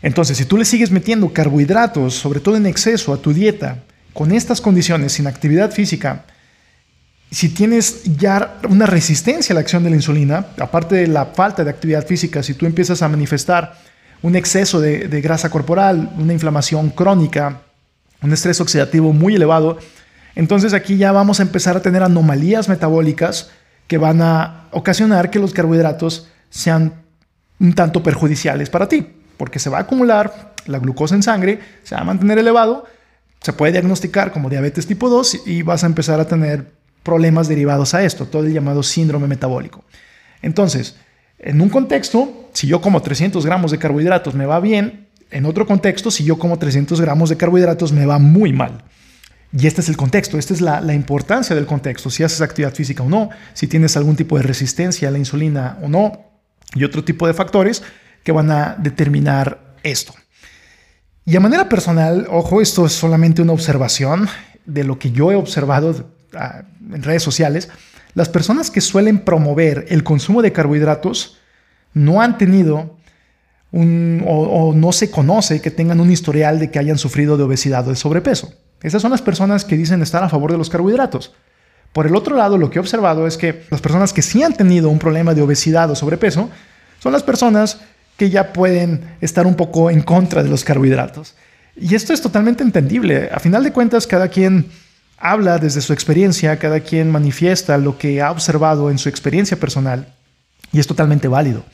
Entonces, 0.00 0.36
si 0.36 0.44
tú 0.44 0.56
le 0.56 0.64
sigues 0.64 0.90
metiendo 0.90 1.32
carbohidratos, 1.32 2.14
sobre 2.14 2.40
todo 2.40 2.56
en 2.56 2.66
exceso, 2.66 3.12
a 3.12 3.18
tu 3.18 3.32
dieta, 3.32 3.84
con 4.12 4.32
estas 4.32 4.60
condiciones, 4.60 5.12
sin 5.12 5.26
actividad 5.26 5.70
física, 5.70 6.24
si 7.30 7.48
tienes 7.48 8.04
ya 8.16 8.58
una 8.68 8.86
resistencia 8.86 9.52
a 9.52 9.54
la 9.54 9.60
acción 9.60 9.82
de 9.82 9.90
la 9.90 9.96
insulina, 9.96 10.46
aparte 10.58 10.94
de 10.94 11.06
la 11.08 11.26
falta 11.26 11.64
de 11.64 11.70
actividad 11.70 12.06
física, 12.06 12.42
si 12.42 12.54
tú 12.54 12.66
empiezas 12.66 13.02
a 13.02 13.08
manifestar 13.08 13.76
un 14.22 14.36
exceso 14.36 14.80
de, 14.80 15.08
de 15.08 15.20
grasa 15.20 15.50
corporal, 15.50 16.12
una 16.16 16.32
inflamación 16.32 16.90
crónica, 16.90 17.63
un 18.24 18.32
estrés 18.32 18.60
oxidativo 18.60 19.12
muy 19.12 19.36
elevado, 19.36 19.78
entonces 20.34 20.72
aquí 20.72 20.96
ya 20.96 21.12
vamos 21.12 21.40
a 21.40 21.42
empezar 21.42 21.76
a 21.76 21.82
tener 21.82 22.02
anomalías 22.02 22.68
metabólicas 22.68 23.50
que 23.86 23.98
van 23.98 24.22
a 24.22 24.64
ocasionar 24.70 25.30
que 25.30 25.38
los 25.38 25.52
carbohidratos 25.52 26.28
sean 26.50 26.94
un 27.60 27.74
tanto 27.74 28.02
perjudiciales 28.02 28.70
para 28.70 28.88
ti, 28.88 29.06
porque 29.36 29.58
se 29.58 29.70
va 29.70 29.78
a 29.78 29.82
acumular 29.82 30.54
la 30.66 30.78
glucosa 30.78 31.14
en 31.14 31.22
sangre, 31.22 31.60
se 31.82 31.94
va 31.94 32.00
a 32.00 32.04
mantener 32.04 32.38
elevado, 32.38 32.86
se 33.40 33.52
puede 33.52 33.72
diagnosticar 33.72 34.32
como 34.32 34.48
diabetes 34.48 34.86
tipo 34.86 35.10
2 35.10 35.46
y 35.46 35.62
vas 35.62 35.84
a 35.84 35.86
empezar 35.86 36.18
a 36.18 36.26
tener 36.26 36.72
problemas 37.02 37.46
derivados 37.46 37.92
a 37.92 38.02
esto, 38.02 38.26
todo 38.26 38.44
el 38.44 38.52
llamado 38.54 38.82
síndrome 38.82 39.28
metabólico. 39.28 39.84
Entonces, 40.40 40.96
en 41.38 41.60
un 41.60 41.68
contexto, 41.68 42.48
si 42.54 42.66
yo 42.66 42.80
como 42.80 43.02
300 43.02 43.44
gramos 43.44 43.70
de 43.70 43.78
carbohidratos 43.78 44.34
me 44.34 44.46
va 44.46 44.60
bien, 44.60 45.03
en 45.34 45.46
otro 45.46 45.66
contexto, 45.66 46.12
si 46.12 46.22
yo 46.24 46.38
como 46.38 46.58
300 46.58 47.00
gramos 47.00 47.28
de 47.28 47.36
carbohidratos, 47.36 47.92
me 47.92 48.06
va 48.06 48.20
muy 48.20 48.52
mal. 48.52 48.84
Y 49.52 49.66
este 49.66 49.80
es 49.80 49.88
el 49.88 49.96
contexto, 49.96 50.38
esta 50.38 50.54
es 50.54 50.60
la, 50.60 50.94
importancia 50.94 51.56
del 51.56 51.66
contexto, 51.66 52.08
si 52.08 52.22
haces 52.22 52.40
actividad 52.40 52.72
física 52.72 53.02
o 53.02 53.08
no, 53.08 53.30
si 53.52 53.66
tienes 53.66 53.96
algún 53.96 54.14
tipo 54.14 54.36
de 54.36 54.44
resistencia 54.44 55.08
a 55.08 55.10
la 55.10 55.18
insulina 55.18 55.78
o 55.82 55.88
no, 55.88 56.24
y 56.74 56.84
otro 56.84 57.02
tipo 57.04 57.26
de 57.26 57.34
factores 57.34 57.82
que 58.22 58.30
van 58.30 58.50
a 58.50 58.76
determinar 58.78 59.74
esto. 59.82 60.14
Y 61.24 61.36
a 61.36 61.40
manera 61.40 61.68
personal, 61.68 62.26
ojo, 62.30 62.60
esto 62.60 62.86
es 62.86 62.92
solamente 62.92 63.42
una 63.42 63.52
observación 63.52 64.28
de 64.66 64.84
lo 64.84 64.98
que 65.00 65.10
yo 65.10 65.32
he 65.32 65.36
observado 65.36 66.10
ah, 66.36 66.62
en 66.92 67.02
redes 67.02 67.22
sociales, 67.24 67.70
las 68.14 68.28
personas 68.28 68.70
que 68.70 68.80
suelen 68.80 69.18
promover 69.18 69.86
el 69.88 70.04
consumo 70.04 70.42
de 70.42 70.52
carbohidratos 70.52 71.38
no 71.92 72.22
han 72.22 72.38
tenido 72.38 72.96
o, 73.76 74.72
no 74.74 74.92
se 74.92 75.10
conoce 75.10 75.60
que 75.60 75.70
tengan 75.70 76.00
un 76.00 76.10
historial 76.10 76.58
de 76.58 76.70
que 76.70 76.78
hayan 76.78 76.98
sufrido 76.98 77.36
de 77.36 77.42
obesidad 77.42 77.86
o 77.86 77.90
de 77.90 77.96
sobrepeso. 77.96 78.52
Esas 78.82 79.02
son 79.02 79.10
las 79.10 79.22
personas 79.22 79.64
que 79.64 79.76
dicen 79.76 80.02
estar 80.02 80.22
a 80.22 80.28
favor 80.28 80.52
de 80.52 80.58
los 80.58 80.70
carbohidratos. 80.70 81.32
Por 81.92 82.06
el 82.06 82.14
otro 82.14 82.36
lado, 82.36 82.58
lo 82.58 82.70
que 82.70 82.78
he 82.78 82.80
observado 82.80 83.26
es 83.26 83.36
que 83.36 83.62
las 83.70 83.80
personas 83.80 84.12
que 84.12 84.22
sí 84.22 84.42
han 84.42 84.54
tenido 84.54 84.90
un 84.90 84.98
problema 84.98 85.34
de 85.34 85.42
obesidad 85.42 85.90
o 85.90 85.96
sobrepeso 85.96 86.50
son 87.00 87.12
las 87.12 87.22
personas 87.22 87.78
que 88.16 88.30
ya 88.30 88.52
pueden 88.52 89.16
estar 89.20 89.46
un 89.46 89.54
poco 89.54 89.90
en 89.90 90.02
contra 90.02 90.42
de 90.42 90.48
los 90.48 90.64
carbohidratos. 90.64 91.34
Y 91.76 91.94
esto 91.94 92.12
es 92.12 92.20
totalmente 92.20 92.62
entendible. 92.62 93.30
A 93.32 93.40
final 93.40 93.64
de 93.64 93.72
cuentas, 93.72 94.06
cada 94.06 94.28
quien 94.28 94.66
habla 95.18 95.58
desde 95.58 95.80
su 95.80 95.92
experiencia, 95.92 96.58
cada 96.58 96.80
quien 96.80 97.10
manifiesta 97.10 97.78
lo 97.78 97.98
que 97.98 98.22
ha 98.22 98.30
observado 98.30 98.90
en 98.90 98.98
su 98.98 99.08
experiencia 99.08 99.58
personal 99.58 100.14
y 100.72 100.78
es 100.78 100.86
totalmente 100.86 101.28
válido. 101.28 101.64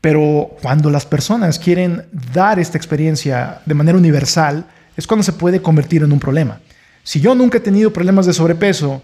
Pero 0.00 0.56
cuando 0.62 0.90
las 0.90 1.04
personas 1.04 1.58
quieren 1.58 2.04
dar 2.32 2.58
esta 2.58 2.78
experiencia 2.78 3.60
de 3.66 3.74
manera 3.74 3.98
universal, 3.98 4.66
es 4.96 5.06
cuando 5.06 5.22
se 5.22 5.32
puede 5.32 5.60
convertir 5.60 6.02
en 6.02 6.12
un 6.12 6.18
problema. 6.18 6.60
Si 7.02 7.20
yo 7.20 7.34
nunca 7.34 7.58
he 7.58 7.60
tenido 7.60 7.92
problemas 7.92 8.26
de 8.26 8.32
sobrepeso, 8.32 9.02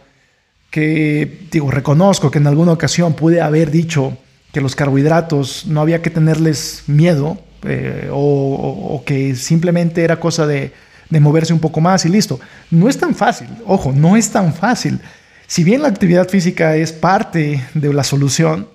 que 0.71 1.47
digo, 1.51 1.71
reconozco 1.71 2.31
que 2.31 2.39
en 2.39 2.47
alguna 2.47 2.73
ocasión 2.73 3.15
pude 3.15 3.41
haber 3.41 3.71
dicho 3.71 4.17
que 4.53 4.61
los 4.61 4.75
carbohidratos 4.75 5.67
no 5.67 5.81
había 5.81 6.03
que 6.03 6.11
tenerles 6.11 6.85
miedo 6.87 7.39
eh, 7.63 8.09
o, 8.13 9.03
que 9.05 9.35
simplemente 9.35 10.03
era 10.03 10.19
cosa 10.19 10.47
de, 10.47 10.73
de 11.11 11.21
moverse 11.21 11.53
un 11.53 11.61
poco 11.61 11.81
más 11.81 12.05
y 12.05 12.09
listo. 12.09 12.41
No 12.71 12.89
es 12.89 12.99
tan 12.99 13.15
fácil, 13.15 13.49
ojo, 13.67 13.93
no 13.93 14.17
es 14.17 14.31
tan 14.31 14.55
fácil. 14.55 15.01
Si 15.47 15.63
bien 15.63 15.83
la 15.83 15.89
actividad 15.89 16.29
física 16.29 16.77
es 16.77 16.93
parte 16.93 17.63
de 17.75 17.93
la 17.93 18.03
solución, 18.03 18.69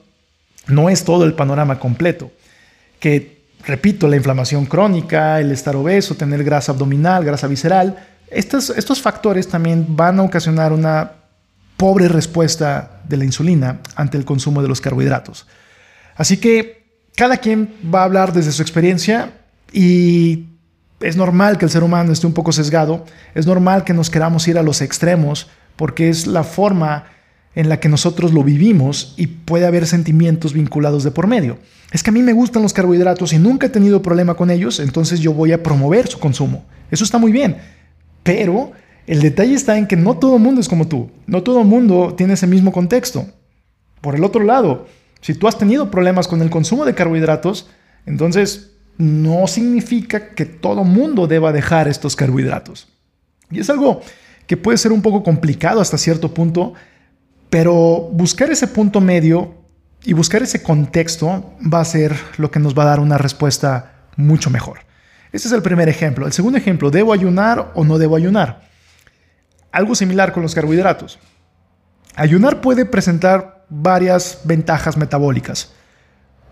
no 0.68 0.90
es 0.90 1.04
todo 1.04 1.26
el 1.26 1.34
panorama 1.34 1.80
completo. 1.80 2.32
Que, 3.00 3.44
repito, 3.66 4.08
la 4.08 4.16
inflamación 4.16 4.66
crónica, 4.66 5.40
el 5.40 5.52
estar 5.52 5.76
obeso, 5.76 6.16
tener 6.16 6.44
grasa 6.44 6.72
abdominal, 6.72 7.24
grasa 7.24 7.48
visceral, 7.48 8.08
estos, 8.30 8.70
estos 8.70 9.02
factores 9.02 9.48
también 9.48 9.86
van 9.90 10.20
a 10.20 10.24
ocasionar 10.24 10.72
una 10.72 11.12
pobre 11.76 12.08
respuesta 12.08 13.02
de 13.08 13.18
la 13.18 13.26
insulina 13.26 13.82
ante 13.96 14.18
el 14.18 14.24
consumo 14.24 14.62
de 14.62 14.70
los 14.70 14.80
carbohidratos. 14.80 15.48
Así 16.16 16.38
que 16.38 16.86
cada 17.16 17.38
quien 17.38 17.74
va 17.94 18.02
a 18.02 18.06
hablar 18.06 18.34
desde 18.34 18.52
su 18.52 18.62
experiencia 18.62 19.34
y 19.74 20.46
es 21.00 21.18
normal 21.18 21.58
que 21.58 21.66
el 21.66 21.72
ser 21.72 21.84
humano 21.84 22.14
esté 22.14 22.28
un 22.28 22.34
poco 22.34 22.52
sesgado, 22.52 23.06
es 23.34 23.48
normal 23.48 23.84
que 23.84 23.94
nos 23.94 24.10
queramos 24.10 24.48
ir 24.48 24.58
a 24.58 24.64
los 24.64 24.82
extremos 24.82 25.50
porque 25.76 26.10
es 26.10 26.28
la 26.28 26.44
forma 26.44 27.06
en 27.56 27.70
la 27.70 27.80
que 27.80 27.90
nosotros 27.90 28.34
lo 28.34 28.44
vivimos 28.44 29.14
y 29.18 29.28
puede 29.28 29.66
haber 29.66 29.86
sentimientos 29.86 30.54
vinculados 30.54 31.04
de 31.04 31.12
por 31.12 31.28
medio. 31.28 31.58
Es 31.92 32.04
que 32.04 32.10
a 32.10 32.14
mí 32.14 32.22
me 32.22 32.34
gustan 32.34 32.64
los 32.64 32.74
carbohidratos 32.74 33.34
y 33.34 33.40
nunca 33.40 33.68
he 33.68 33.70
tenido 33.70 34.02
problema 34.02 34.36
con 34.36 34.50
ellos, 34.50 34.80
entonces 34.80 35.20
yo 35.20 35.34
voy 35.34 35.52
a 35.52 35.62
promover 35.62 36.08
su 36.08 36.20
consumo. 36.20 36.66
Eso 36.90 37.04
está 37.04 37.18
muy 37.18 37.32
bien, 37.32 37.58
pero 38.24 38.72
el 39.08 39.22
detalle 39.22 39.54
está 39.54 39.78
en 39.78 39.88
que 39.88 39.98
no 39.98 40.18
todo 40.18 40.38
el 40.38 40.42
mundo 40.42 40.62
es 40.62 40.70
como 40.70 40.88
tú, 40.88 41.10
no 41.28 41.44
todo 41.44 41.62
el 41.62 41.68
mundo 41.68 42.14
tiene 42.16 42.34
ese 42.34 42.48
mismo 42.48 42.72
contexto. 42.72 43.26
Por 44.00 44.16
el 44.16 44.24
otro 44.24 44.44
lado, 44.44 44.88
si 45.20 45.34
tú 45.34 45.48
has 45.48 45.58
tenido 45.58 45.92
problemas 45.92 46.28
con 46.28 46.42
el 46.42 46.50
consumo 46.50 46.86
de 46.86 46.96
carbohidratos, 46.96 47.70
entonces 48.06 48.72
no 48.98 49.48
significa 49.48 50.30
que 50.30 50.46
todo 50.46 50.84
mundo 50.84 51.28
deba 51.28 51.52
dejar 51.52 51.88
estos 51.88 52.16
carbohidratos. 52.16 52.88
Y 53.50 53.60
es 53.60 53.70
algo 53.70 54.02
que 54.48 54.58
puede 54.58 54.78
ser 54.78 54.92
un 54.92 55.02
poco 55.02 55.24
complicado 55.24 55.82
hasta 55.82 55.98
cierto 55.98 56.34
punto, 56.34 56.74
pero 57.52 58.10
buscar 58.14 58.50
ese 58.50 58.66
punto 58.66 59.02
medio 59.02 59.54
y 60.04 60.14
buscar 60.14 60.42
ese 60.42 60.64
contexto 60.64 61.54
va 61.62 61.82
a 61.82 61.86
ser 61.86 62.16
lo 62.38 62.50
que 62.50 62.60
nos 62.60 62.76
va 62.76 62.84
a 62.84 62.88
dar 62.88 63.00
una 63.02 63.18
respuesta 63.18 64.06
mucho 64.16 64.50
mejor. 64.50 64.80
Este 65.34 65.50
es 65.50 65.54
el 65.54 65.62
primer 65.62 65.90
ejemplo. 65.90 66.26
El 66.26 66.32
segundo 66.32 66.58
ejemplo, 66.58 66.90
¿debo 66.92 67.12
ayunar 67.12 67.74
o 67.76 67.84
no 67.84 67.98
debo 67.98 68.16
ayunar? 68.16 68.62
Algo 69.70 69.96
similar 69.96 70.32
con 70.32 70.44
los 70.44 70.56
carbohidratos. 70.56 71.20
Ayunar 72.16 72.62
puede 72.62 72.86
presentar 72.86 73.66
varias 73.70 74.40
ventajas 74.46 74.96
metabólicas. 74.96 75.74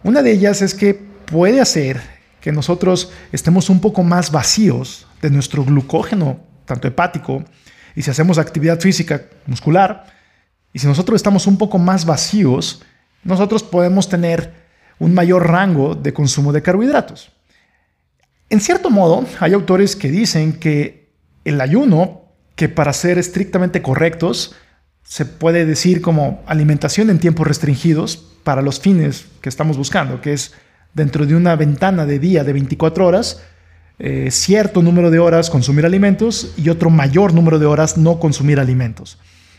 Una 0.04 0.22
de 0.22 0.32
ellas 0.32 0.62
es 0.62 0.76
que 0.76 0.94
puede 0.94 1.62
hacer 1.62 2.02
que 2.42 2.52
nosotros 2.52 3.14
estemos 3.32 3.70
un 3.70 3.80
poco 3.80 4.04
más 4.04 4.32
vacíos 4.32 5.08
de 5.22 5.30
nuestro 5.30 5.64
glucógeno, 5.64 6.42
tanto 6.66 6.90
hepático, 6.90 7.46
y 7.96 8.02
si 8.02 8.12
hacemos 8.12 8.38
actividad 8.38 8.82
física 8.82 9.24
muscular, 9.46 10.19
y 10.74 10.80
si 10.80 10.88
nosotros 10.88 11.16
estamos 11.16 11.48
un 11.48 11.58
poco 11.58 11.78
más 11.78 12.06
vacíos, 12.06 12.82
nosotros 13.24 13.64
podemos 13.64 14.10
tener 14.10 14.54
un 15.00 15.14
mayor 15.14 15.48
rango 15.48 15.96
de 15.96 16.14
consumo 16.14 16.52
de 16.52 16.62
carbohidratos. 16.62 17.32
En 18.50 18.60
cierto 18.60 18.90
modo, 18.90 19.26
hay 19.40 19.54
autores 19.54 19.96
que 19.96 20.10
dicen 20.10 20.54
que 20.54 21.10
el 21.46 21.62
ayuno, 21.62 22.24
que 22.56 22.70
para 22.70 22.94
ser 22.94 23.18
estrictamente 23.18 23.82
correctos, 23.82 24.56
se 25.04 25.26
puede 25.26 25.66
decir 25.66 26.02
como 26.02 26.44
alimentación 26.46 27.10
en 27.10 27.20
tiempos 27.20 27.48
restringidos 27.48 28.18
para 28.44 28.62
los 28.62 28.80
fines 28.80 29.26
que 29.42 29.50
estamos 29.50 29.78
buscando, 29.78 30.22
que 30.22 30.34
es 30.34 30.54
dentro 30.94 31.26
de 31.26 31.36
una 31.36 31.56
ventana 31.56 32.06
de 32.06 32.20
día 32.20 32.44
de 32.44 32.54
24 32.54 33.06
horas, 33.06 33.42
eh, 34.00 34.30
cierto 34.32 34.82
número 34.82 35.12
de 35.12 35.20
horas 35.20 35.50
consumir 35.50 35.86
alimentos 35.86 36.54
y 36.58 36.70
otro 36.70 36.90
mayor 36.90 37.34
número 37.34 37.60
de 37.60 37.66
horas 37.66 37.98
no 37.98 38.20
consumir 38.20 38.60
alimentos. 38.60 39.18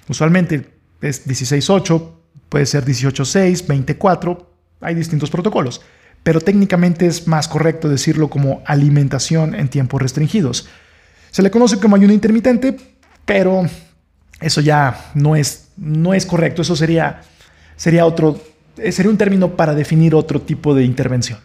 Usualmente 0.09 0.80
es 1.01 1.27
16.8, 1.27 2.11
puede 2.49 2.67
ser 2.67 2.85
18.6, 2.85 3.67
24, 3.67 4.51
hay 4.81 4.95
distintos 4.95 5.31
protocolos, 5.31 5.81
pero 6.23 6.41
técnicamente 6.41 7.07
es 7.07 7.27
más 7.27 7.49
correcto 7.49 7.89
decirlo 7.89 8.29
como 8.29 8.63
alimentación 8.67 9.55
en 9.55 9.69
tiempos 9.69 10.03
restringidos. 10.03 10.69
Se 11.31 11.43
le 11.43 11.51
conoce 11.51 11.79
como 11.79 11.97
ayuno 11.97 12.13
intermitente, 12.13 12.77
pero 13.25 13.65
eso 14.41 14.61
ya 14.61 15.11
no 15.15 15.37
es, 15.37 15.69
no 15.77 16.15
es 16.15 16.27
correcto, 16.27 16.63
eso 16.63 16.77
sería, 16.77 17.23
sería, 17.77 18.05
otro, 18.05 18.43
sería 18.91 19.11
un 19.11 19.19
término 19.19 19.57
para 19.57 19.75
definir 19.75 20.15
otro 20.15 20.41
tipo 20.43 20.75
de 20.75 20.85
intervención. 20.85 21.39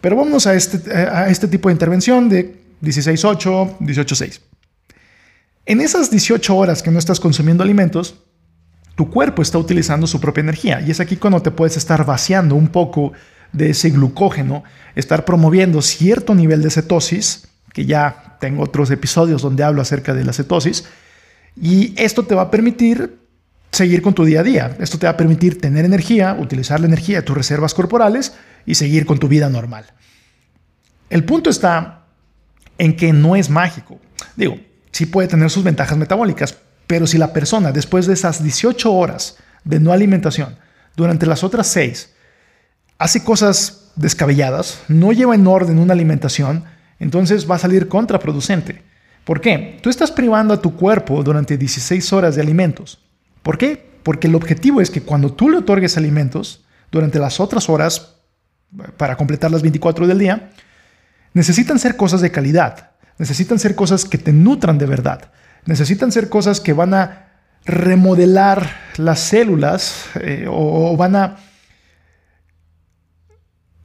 Pero 0.00 0.16
vamos 0.16 0.46
a 0.46 0.54
este, 0.54 0.92
a 0.92 1.28
este 1.28 1.48
tipo 1.48 1.68
de 1.68 1.74
intervención 1.74 2.28
de 2.28 2.60
16.8, 2.82 3.78
18.6. 3.78 4.40
En 5.66 5.80
esas 5.80 6.10
18 6.10 6.56
horas 6.56 6.82
que 6.82 6.90
no 6.90 6.98
estás 6.98 7.20
consumiendo 7.20 7.62
alimentos, 7.62 8.16
tu 9.00 9.08
cuerpo 9.08 9.40
está 9.40 9.56
utilizando 9.56 10.06
su 10.06 10.20
propia 10.20 10.42
energía. 10.42 10.82
Y 10.82 10.90
es 10.90 11.00
aquí 11.00 11.16
cuando 11.16 11.40
te 11.40 11.50
puedes 11.50 11.78
estar 11.78 12.04
vaciando 12.04 12.54
un 12.54 12.68
poco 12.68 13.14
de 13.50 13.70
ese 13.70 13.88
glucógeno, 13.88 14.62
estar 14.94 15.24
promoviendo 15.24 15.80
cierto 15.80 16.34
nivel 16.34 16.60
de 16.60 16.68
cetosis, 16.68 17.48
que 17.72 17.86
ya 17.86 18.36
tengo 18.40 18.62
otros 18.62 18.90
episodios 18.90 19.40
donde 19.40 19.64
hablo 19.64 19.80
acerca 19.80 20.12
de 20.12 20.22
la 20.22 20.34
cetosis, 20.34 20.84
y 21.56 21.94
esto 21.96 22.26
te 22.26 22.34
va 22.34 22.42
a 22.42 22.50
permitir 22.50 23.20
seguir 23.72 24.02
con 24.02 24.12
tu 24.12 24.22
día 24.26 24.40
a 24.40 24.42
día. 24.42 24.76
Esto 24.80 24.98
te 24.98 25.06
va 25.06 25.12
a 25.12 25.16
permitir 25.16 25.58
tener 25.58 25.86
energía, 25.86 26.36
utilizar 26.38 26.78
la 26.78 26.86
energía 26.86 27.16
de 27.16 27.22
tus 27.22 27.38
reservas 27.38 27.72
corporales 27.72 28.34
y 28.66 28.74
seguir 28.74 29.06
con 29.06 29.18
tu 29.18 29.28
vida 29.28 29.48
normal. 29.48 29.86
El 31.08 31.24
punto 31.24 31.48
está 31.48 32.04
en 32.76 32.94
que 32.98 33.14
no 33.14 33.34
es 33.34 33.48
mágico. 33.48 33.98
Digo, 34.36 34.58
sí 34.92 35.06
puede 35.06 35.26
tener 35.26 35.48
sus 35.48 35.64
ventajas 35.64 35.96
metabólicas, 35.96 36.58
pero 36.90 37.06
si 37.06 37.18
la 37.18 37.32
persona, 37.32 37.70
después 37.70 38.08
de 38.08 38.14
esas 38.14 38.42
18 38.42 38.92
horas 38.92 39.36
de 39.62 39.78
no 39.78 39.92
alimentación, 39.92 40.56
durante 40.96 41.24
las 41.24 41.44
otras 41.44 41.68
6, 41.68 42.12
hace 42.98 43.22
cosas 43.22 43.92
descabelladas, 43.94 44.80
no 44.88 45.12
lleva 45.12 45.36
en 45.36 45.46
orden 45.46 45.78
una 45.78 45.92
alimentación, 45.92 46.64
entonces 46.98 47.48
va 47.48 47.54
a 47.54 47.60
salir 47.60 47.86
contraproducente. 47.86 48.82
¿Por 49.22 49.40
qué? 49.40 49.78
Tú 49.84 49.88
estás 49.88 50.10
privando 50.10 50.52
a 50.52 50.60
tu 50.60 50.74
cuerpo 50.74 51.22
durante 51.22 51.56
16 51.56 52.12
horas 52.12 52.34
de 52.34 52.42
alimentos. 52.42 52.98
¿Por 53.44 53.56
qué? 53.56 53.88
Porque 54.02 54.26
el 54.26 54.34
objetivo 54.34 54.80
es 54.80 54.90
que 54.90 55.02
cuando 55.02 55.32
tú 55.32 55.48
le 55.48 55.58
otorgues 55.58 55.96
alimentos, 55.96 56.64
durante 56.90 57.20
las 57.20 57.38
otras 57.38 57.68
horas, 57.68 58.16
para 58.96 59.16
completar 59.16 59.52
las 59.52 59.62
24 59.62 60.08
del 60.08 60.18
día, 60.18 60.50
necesitan 61.34 61.78
ser 61.78 61.96
cosas 61.96 62.20
de 62.20 62.32
calidad, 62.32 62.90
necesitan 63.16 63.60
ser 63.60 63.76
cosas 63.76 64.04
que 64.04 64.18
te 64.18 64.32
nutran 64.32 64.76
de 64.76 64.86
verdad. 64.86 65.30
Necesitan 65.66 66.12
ser 66.12 66.28
cosas 66.28 66.60
que 66.60 66.72
van 66.72 66.94
a 66.94 67.30
remodelar 67.64 68.70
las 68.96 69.20
células 69.20 70.06
eh, 70.20 70.46
o, 70.48 70.96
van 70.96 71.16
a 71.16 71.36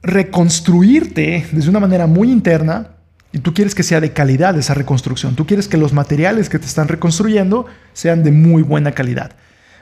reconstruirte 0.02 1.46
desde 1.50 1.68
una 1.68 1.80
manera 1.80 2.06
muy 2.06 2.30
interna 2.30 2.92
y 3.32 3.40
tú 3.40 3.52
quieres 3.52 3.74
que 3.74 3.82
sea 3.82 4.00
de 4.00 4.12
calidad 4.12 4.56
esa 4.56 4.74
reconstrucción. 4.74 5.34
Tú 5.34 5.46
quieres 5.46 5.68
que 5.68 5.76
los 5.76 5.92
materiales 5.92 6.48
que 6.48 6.58
te 6.58 6.66
están 6.66 6.88
reconstruyendo 6.88 7.66
sean 7.92 8.22
de 8.22 8.32
muy 8.32 8.62
buena 8.62 8.92
calidad. 8.92 9.32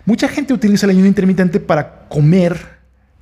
Mucha 0.07 0.29
gente 0.29 0.53
utiliza 0.53 0.87
el 0.87 0.91
ayuno 0.91 1.07
intermitente 1.07 1.61
para 1.61 2.09
comer 2.09 2.57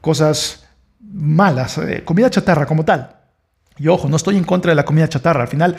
cosas 0.01 0.67
malas, 1.01 1.79
eh, 1.79 2.03
comida 2.05 2.31
chatarra 2.31 2.67
como 2.67 2.85
tal. 2.85 3.17
Y 3.79 3.89
ojo, 3.89 4.09
no 4.09 4.17
estoy 4.17 4.37
en 4.37 4.45
contra 4.45 4.71
de 4.71 4.77
la 4.77 4.85
comida 4.85 5.09
chatarra. 5.09 5.43
Al 5.43 5.49
final, 5.49 5.77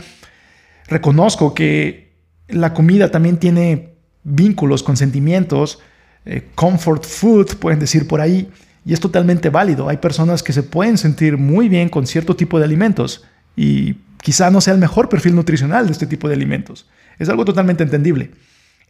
reconozco 0.87 1.53
que 1.53 2.12
la 2.47 2.73
comida 2.73 3.11
también 3.11 3.37
tiene 3.37 3.93
vínculos 4.23 4.83
con 4.83 4.97
sentimientos, 4.97 5.79
eh, 6.25 6.47
comfort 6.55 7.05
food, 7.05 7.55
pueden 7.57 7.79
decir 7.79 8.07
por 8.07 8.21
ahí, 8.21 8.49
y 8.85 8.93
es 8.93 8.99
totalmente 8.99 9.49
válido. 9.49 9.89
Hay 9.89 9.97
personas 9.97 10.43
que 10.43 10.53
se 10.53 10.63
pueden 10.63 10.97
sentir 10.97 11.37
muy 11.37 11.69
bien 11.69 11.89
con 11.89 12.05
cierto 12.07 12.35
tipo 12.35 12.59
de 12.59 12.65
alimentos 12.65 13.23
y 13.55 13.95
quizá 14.21 14.49
no 14.49 14.61
sea 14.61 14.73
el 14.73 14.79
mejor 14.79 15.09
perfil 15.09 15.35
nutricional 15.35 15.85
de 15.85 15.91
este 15.93 16.07
tipo 16.07 16.27
de 16.27 16.35
alimentos. 16.35 16.87
Es 17.19 17.29
algo 17.29 17.45
totalmente 17.45 17.83
entendible. 17.83 18.31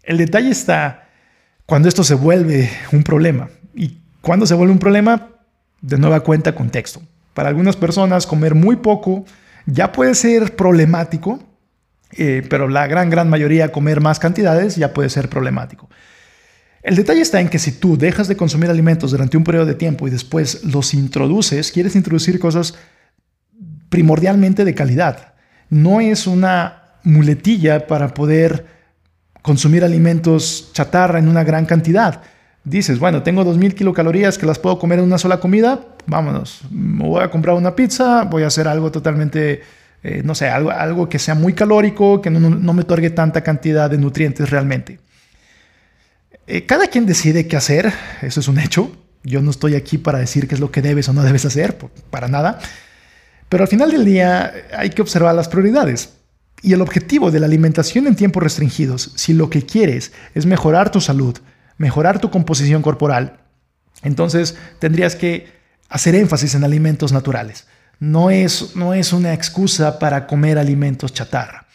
El 0.04 0.18
detalle 0.18 0.50
está 0.50 1.10
cuando 1.66 1.88
esto 1.88 2.04
se 2.04 2.16
vuelve 2.16 2.70
un 2.92 3.04
problema. 3.04 3.50
Y 3.76 4.00
cuando 4.22 4.46
se 4.46 4.54
vuelve 4.54 4.74
un 4.74 4.80
problema, 4.80 5.30
de 5.82 5.98
nueva 5.98 6.22
cuenta, 6.22 6.56
contexto. 6.56 7.02
Para 7.34 7.50
algunas 7.50 7.76
personas, 7.76 8.26
comer 8.26 8.56
muy 8.56 8.78
poco 8.78 9.26
ya 9.66 9.92
puede 9.92 10.16
ser 10.16 10.56
problemático 10.56 11.40
eh, 12.18 12.46
pero 12.50 12.68
la 12.68 12.88
gran, 12.88 13.10
gran 13.10 13.30
mayoría 13.30 13.72
comer 13.72 14.02
más 14.02 14.20
cantidades 14.20 14.76
ya 14.76 14.94
puede 14.94 15.10
ser 15.10 15.30
problemático. 15.30 15.90
El 16.82 16.96
detalle 16.96 17.22
está 17.22 17.40
en 17.40 17.48
que 17.48 17.60
si 17.60 17.72
tú 17.72 17.98
dejas 17.98 18.28
de 18.28 18.36
consumir 18.36 18.70
alimentos 18.70 19.12
durante 19.12 19.38
un 19.38 19.44
periodo 19.44 19.66
de 19.66 19.76
tiempo 19.76 20.08
y 20.08 20.12
después 20.12 20.64
los 20.66 20.94
introduces, 20.94 21.72
quieres 21.72 21.96
introducir 21.96 22.40
cosas 22.40 22.76
primordialmente 23.90 24.66
de 24.66 24.76
calidad. 24.76 25.34
No 25.70 26.02
es 26.02 26.28
una 26.28 26.98
muletilla 27.04 27.88
para 27.88 28.14
poder 28.14 28.66
consumir 29.42 29.84
alimentos 29.84 30.72
chatarra 30.74 31.20
en 31.20 31.28
una 31.28 31.44
gran 31.44 31.66
cantidad. 31.66 32.22
Dices, 32.64 32.98
bueno, 32.98 33.24
tengo 33.24 33.44
2.000 33.44 33.74
kilocalorías 33.74 34.38
que 34.38 34.46
las 34.46 34.58
puedo 34.58 34.80
comer 34.80 35.00
en 35.00 35.06
una 35.06 35.18
sola 35.18 35.40
comida, 35.40 35.82
vámonos, 36.06 36.62
voy 36.72 37.22
a 37.22 37.30
comprar 37.30 37.56
una 37.56 37.76
pizza, 37.76 38.24
voy 38.24 38.44
a 38.44 38.48
hacer 38.48 38.70
algo 38.70 38.90
totalmente, 38.90 39.62
eh, 40.04 40.22
no 40.24 40.36
sé, 40.36 40.50
algo, 40.50 40.70
algo 40.70 41.08
que 41.08 41.18
sea 41.18 41.34
muy 41.34 41.54
calórico, 41.54 42.22
que 42.22 42.30
no, 42.30 42.74
me 42.74 42.82
otorgue 42.82 43.10
tanta 43.10 43.42
cantidad 43.42 43.90
de 43.90 43.98
nutrientes 43.98 44.50
realmente. 44.50 45.00
Eh, 46.46 46.66
cada 46.66 46.88
quien 46.88 47.06
decide 47.06 47.48
qué 47.48 47.56
hacer, 47.56 47.94
eso 48.22 48.42
es 48.42 48.48
un 48.50 48.60
hecho. 48.60 48.92
Yo 49.24 49.42
no 49.42 49.52
estoy 49.52 49.76
aquí 49.76 49.98
para 49.98 50.20
decir 50.20 50.50
qué 50.50 50.56
es 50.56 50.60
lo 50.60 50.72
que 50.72 50.82
debes 50.82 51.08
o 51.08 51.14
no 51.14 51.24
debes 51.24 51.46
hacer, 51.46 51.78
para 52.10 52.28
nada. 52.28 52.60
Pero 53.48 53.64
al 53.64 53.70
final 53.70 53.92
del 53.92 54.04
día 54.04 54.54
hay 54.78 54.90
que 54.90 55.02
observar 55.02 55.34
las 55.36 55.48
prioridades. 55.48 56.18
Y 56.62 56.74
el 56.74 56.82
objetivo 56.82 57.32
de 57.32 57.40
la 57.40 57.46
alimentación 57.46 58.06
en 58.06 58.16
tiempos 58.18 58.44
restringidos, 58.44 59.14
si 59.16 59.34
lo 59.34 59.50
que 59.50 59.66
quieres 59.66 60.12
es 60.34 60.46
mejorar 60.46 60.92
tu 60.92 61.00
salud, 61.00 61.38
mejorar 61.78 62.20
tu 62.20 62.30
composición 62.30 62.82
corporal, 62.82 63.40
entonces 64.02 64.58
tendrías 64.80 65.16
que 65.16 65.48
hacer 65.88 66.16
énfasis 66.16 66.56
en 66.56 66.66
alimentos 66.66 67.14
naturales. 67.14 67.68
No 68.04 68.30
es, 68.30 68.76
no 68.76 68.94
es 68.94 69.14
una 69.14 69.34
excusa 69.34 69.98
para 69.98 70.28
comer 70.28 70.60
alimentos 70.60 71.14
chatarra. 71.14 71.68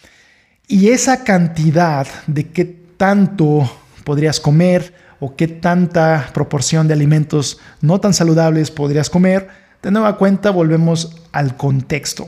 Y 0.66 0.90
esa 0.90 1.24
cantidad 1.24 2.06
de 2.26 2.48
qué 2.50 2.66
tanto 2.98 3.66
podrías 4.04 4.38
comer 4.38 4.92
o 5.20 5.36
qué 5.36 5.48
tanta 5.48 6.28
proporción 6.34 6.86
de 6.86 6.92
alimentos 6.92 7.58
no 7.80 7.98
tan 7.98 8.12
saludables 8.12 8.70
podrías 8.70 9.08
comer, 9.08 9.48
de 9.82 9.90
nueva 9.90 10.18
cuenta 10.18 10.50
volvemos 10.50 11.16
al 11.32 11.56
contexto. 11.56 12.26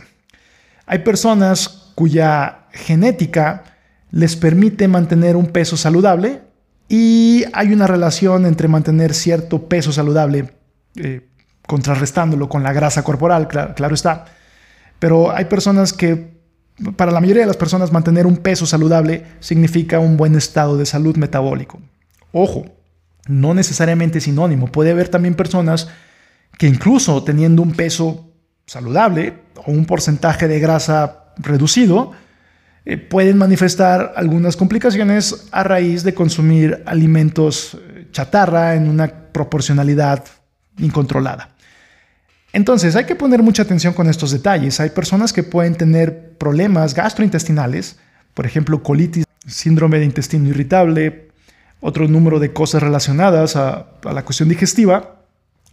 Hay 0.86 1.00
personas 1.00 1.92
cuya 1.94 2.68
genética 2.72 3.64
les 4.10 4.34
permite 4.34 4.88
mantener 4.88 5.36
un 5.36 5.48
peso 5.48 5.76
saludable 5.76 6.40
y 6.88 7.44
hay 7.52 7.74
una 7.74 7.86
relación 7.86 8.46
entre 8.46 8.66
mantener 8.66 9.12
cierto 9.12 9.68
peso 9.68 9.92
saludable, 9.92 10.54
eh, 10.96 11.28
contrarrestándolo 11.70 12.48
con 12.48 12.64
la 12.64 12.72
grasa 12.72 13.04
corporal, 13.04 13.46
claro 13.46 13.94
está. 13.94 14.24
Pero 14.98 15.30
hay 15.30 15.44
personas 15.44 15.92
que 15.92 16.40
para 16.96 17.12
la 17.12 17.20
mayoría 17.20 17.42
de 17.42 17.46
las 17.46 17.56
personas 17.56 17.92
mantener 17.92 18.26
un 18.26 18.38
peso 18.38 18.66
saludable 18.66 19.24
significa 19.38 20.00
un 20.00 20.16
buen 20.16 20.34
estado 20.34 20.76
de 20.76 20.84
salud 20.84 21.16
metabólico. 21.16 21.80
Ojo, 22.32 22.64
no 23.28 23.54
necesariamente 23.54 24.20
sinónimo. 24.20 24.66
Puede 24.66 24.90
haber 24.90 25.10
también 25.10 25.36
personas 25.36 25.86
que 26.58 26.66
incluso 26.66 27.22
teniendo 27.22 27.62
un 27.62 27.70
peso 27.70 28.32
saludable 28.66 29.34
o 29.64 29.70
un 29.70 29.84
porcentaje 29.84 30.48
de 30.48 30.58
grasa 30.58 31.34
reducido, 31.36 32.10
eh, 32.84 32.96
pueden 32.96 33.38
manifestar 33.38 34.14
algunas 34.16 34.56
complicaciones 34.56 35.46
a 35.52 35.62
raíz 35.62 36.02
de 36.02 36.14
consumir 36.14 36.82
alimentos 36.84 37.74
eh, 37.74 38.08
chatarra 38.10 38.74
en 38.74 38.88
una 38.88 39.06
proporcionalidad 39.06 40.24
incontrolada. 40.78 41.50
Entonces 42.52 42.96
hay 42.96 43.04
que 43.04 43.14
poner 43.14 43.42
mucha 43.42 43.62
atención 43.62 43.92
con 43.92 44.08
estos 44.08 44.32
detalles. 44.32 44.80
Hay 44.80 44.90
personas 44.90 45.32
que 45.32 45.42
pueden 45.42 45.76
tener 45.76 46.32
problemas 46.38 46.94
gastrointestinales, 46.94 47.98
por 48.34 48.46
ejemplo, 48.46 48.82
colitis, 48.82 49.24
síndrome 49.46 49.98
de 49.98 50.04
intestino 50.04 50.48
irritable, 50.48 51.28
otro 51.80 52.08
número 52.08 52.38
de 52.38 52.52
cosas 52.52 52.82
relacionadas 52.82 53.56
a, 53.56 53.86
la 54.02 54.24
cuestión 54.24 54.48
digestiva, 54.48 55.24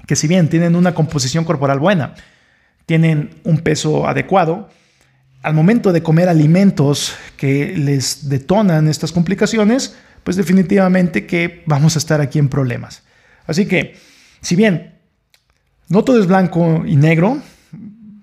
que 0.05 0.15
si 0.15 0.27
bien 0.27 0.49
tienen 0.49 0.75
una 0.75 0.93
composición 0.93 1.43
corporal 1.43 1.79
buena, 1.79 2.15
tienen 2.85 3.41
un 3.43 3.59
peso 3.59 4.07
adecuado, 4.07 4.69
al 5.43 5.53
momento 5.53 5.91
de 5.93 6.03
comer 6.03 6.29
alimentos 6.29 7.15
que 7.35 7.75
les 7.77 8.29
detonan 8.29 8.87
estas 8.87 9.11
complicaciones, 9.11 9.95
pues 10.23 10.35
definitivamente 10.35 11.25
que 11.25 11.63
vamos 11.65 11.95
a 11.95 11.99
estar 11.99 12.21
aquí 12.21 12.39
en 12.39 12.49
problemas. 12.49 13.03
Así 13.45 13.65
que, 13.65 13.95
si 14.41 14.55
bien 14.55 14.96
no 15.89 16.03
todo 16.03 16.19
es 16.19 16.27
blanco 16.27 16.83
y 16.85 16.95
negro. 16.95 17.41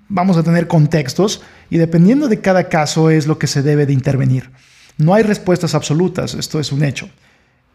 Vamos 0.08 0.36
a 0.36 0.42
tener 0.42 0.68
contextos 0.68 1.42
y 1.70 1.78
dependiendo 1.78 2.28
de 2.28 2.40
cada 2.40 2.68
caso 2.68 3.10
es 3.10 3.26
lo 3.26 3.38
que 3.38 3.46
se 3.46 3.62
debe 3.62 3.86
de 3.86 3.92
intervenir. 3.92 4.50
No 4.96 5.14
hay 5.14 5.22
respuestas 5.22 5.74
absolutas, 5.74 6.34
esto 6.34 6.60
es 6.60 6.70
un 6.70 6.84
hecho. 6.84 7.08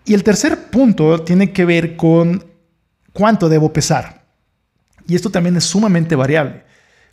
Y 0.05 0.13
el 0.13 0.23
tercer 0.23 0.69
punto 0.69 1.21
tiene 1.23 1.51
que 1.51 1.65
ver 1.65 1.95
con 1.95 2.45
cuánto 3.13 3.49
debo 3.49 3.73
pesar. 3.73 4.25
Y 5.07 5.15
esto 5.15 5.29
también 5.29 5.57
es 5.57 5.65
sumamente 5.65 6.15
variable. 6.15 6.63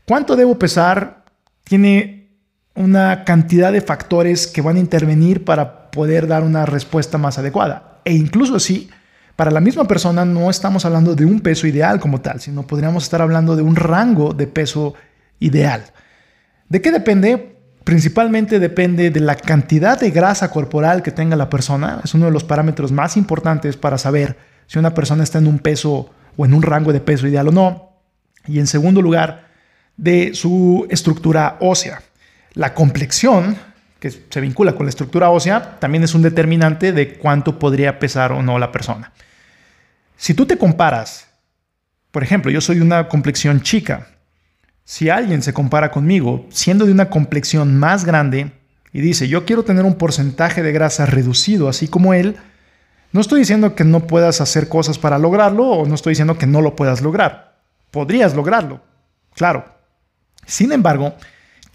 Cuánto 0.06 0.36
debo 0.36 0.58
pesar 0.58 1.24
tiene 1.64 2.28
una 2.74 3.24
cantidad 3.24 3.72
de 3.72 3.80
factores 3.80 4.46
que 4.46 4.60
van 4.60 4.76
a 4.76 4.80
intervenir 4.80 5.44
para 5.44 5.90
poder 5.90 6.26
dar 6.26 6.44
una 6.44 6.66
respuesta 6.66 7.18
más 7.18 7.38
adecuada. 7.38 8.00
E 8.04 8.12
incluso 8.12 8.56
así, 8.56 8.88
para 9.36 9.50
la 9.50 9.60
misma 9.60 9.86
persona 9.86 10.24
no 10.24 10.48
estamos 10.48 10.84
hablando 10.86 11.14
de 11.14 11.26
un 11.26 11.40
peso 11.40 11.66
ideal 11.66 12.00
como 12.00 12.22
tal, 12.22 12.40
sino 12.40 12.66
podríamos 12.66 13.04
estar 13.04 13.20
hablando 13.20 13.54
de 13.54 13.62
un 13.62 13.76
rango 13.76 14.32
de 14.32 14.46
peso 14.46 14.94
ideal. 15.38 15.84
¿De 16.68 16.80
qué 16.80 16.90
depende? 16.90 17.56
Principalmente 17.84 18.58
depende 18.58 19.10
de 19.10 19.20
la 19.20 19.36
cantidad 19.36 20.00
de 20.00 20.10
grasa 20.10 20.50
corporal 20.50 21.02
que 21.02 21.12
tenga 21.12 21.36
la 21.36 21.50
persona. 21.50 22.00
Es 22.02 22.14
uno 22.14 22.24
de 22.24 22.32
los 22.32 22.44
parámetros 22.44 22.90
más 22.90 23.16
importantes 23.16 23.76
para 23.76 23.98
saber 23.98 24.36
si 24.66 24.78
una 24.78 24.94
persona 24.94 25.22
está 25.22 25.38
en 25.38 25.46
un 25.46 25.58
peso 25.58 26.10
o 26.36 26.44
en 26.46 26.54
un 26.54 26.62
rango 26.62 26.92
de 26.92 27.00
peso 27.00 27.28
ideal 27.28 27.48
o 27.48 27.52
no. 27.52 27.92
Y 28.48 28.58
en 28.58 28.66
segundo 28.66 29.02
lugar, 29.02 29.46
de 29.96 30.34
su 30.34 30.86
estructura 30.90 31.58
ósea. 31.60 32.02
La 32.54 32.74
complexión, 32.74 33.56
que 33.98 34.10
se 34.10 34.40
vincula 34.40 34.74
con 34.74 34.86
la 34.86 34.90
estructura 34.90 35.30
ósea, 35.30 35.78
también 35.78 36.04
es 36.04 36.14
un 36.14 36.22
determinante 36.22 36.92
de 36.92 37.14
cuánto 37.14 37.58
podría 37.58 37.98
pesar 37.98 38.32
o 38.32 38.42
no 38.42 38.58
la 38.58 38.72
persona. 38.72 39.12
Si 40.16 40.34
tú 40.34 40.46
te 40.46 40.58
comparas, 40.58 41.28
por 42.10 42.22
ejemplo, 42.22 42.50
yo 42.50 42.60
soy 42.60 42.76
de 42.76 42.82
una 42.82 43.08
complexión 43.08 43.60
chica, 43.60 44.08
si 44.84 45.10
alguien 45.10 45.42
se 45.42 45.52
compara 45.52 45.90
conmigo 45.90 46.46
siendo 46.50 46.86
de 46.86 46.92
una 46.92 47.10
complexión 47.10 47.78
más 47.78 48.04
grande 48.04 48.52
y 48.92 49.00
dice, 49.00 49.28
yo 49.28 49.44
quiero 49.44 49.64
tener 49.64 49.84
un 49.84 49.96
porcentaje 49.96 50.62
de 50.62 50.72
grasa 50.72 51.06
reducido 51.06 51.68
así 51.68 51.88
como 51.88 52.14
él, 52.14 52.36
no 53.12 53.20
estoy 53.20 53.40
diciendo 53.40 53.74
que 53.74 53.84
no 53.84 54.06
puedas 54.06 54.40
hacer 54.40 54.68
cosas 54.68 54.98
para 54.98 55.18
lograrlo 55.18 55.64
o 55.66 55.86
no 55.86 55.94
estoy 55.94 56.12
diciendo 56.12 56.38
que 56.38 56.46
no 56.46 56.60
lo 56.60 56.76
puedas 56.76 57.00
lograr. 57.00 57.58
Podrías 57.90 58.34
lograrlo, 58.34 58.82
claro. 59.34 59.64
Sin 60.46 60.70
embargo, 60.72 61.14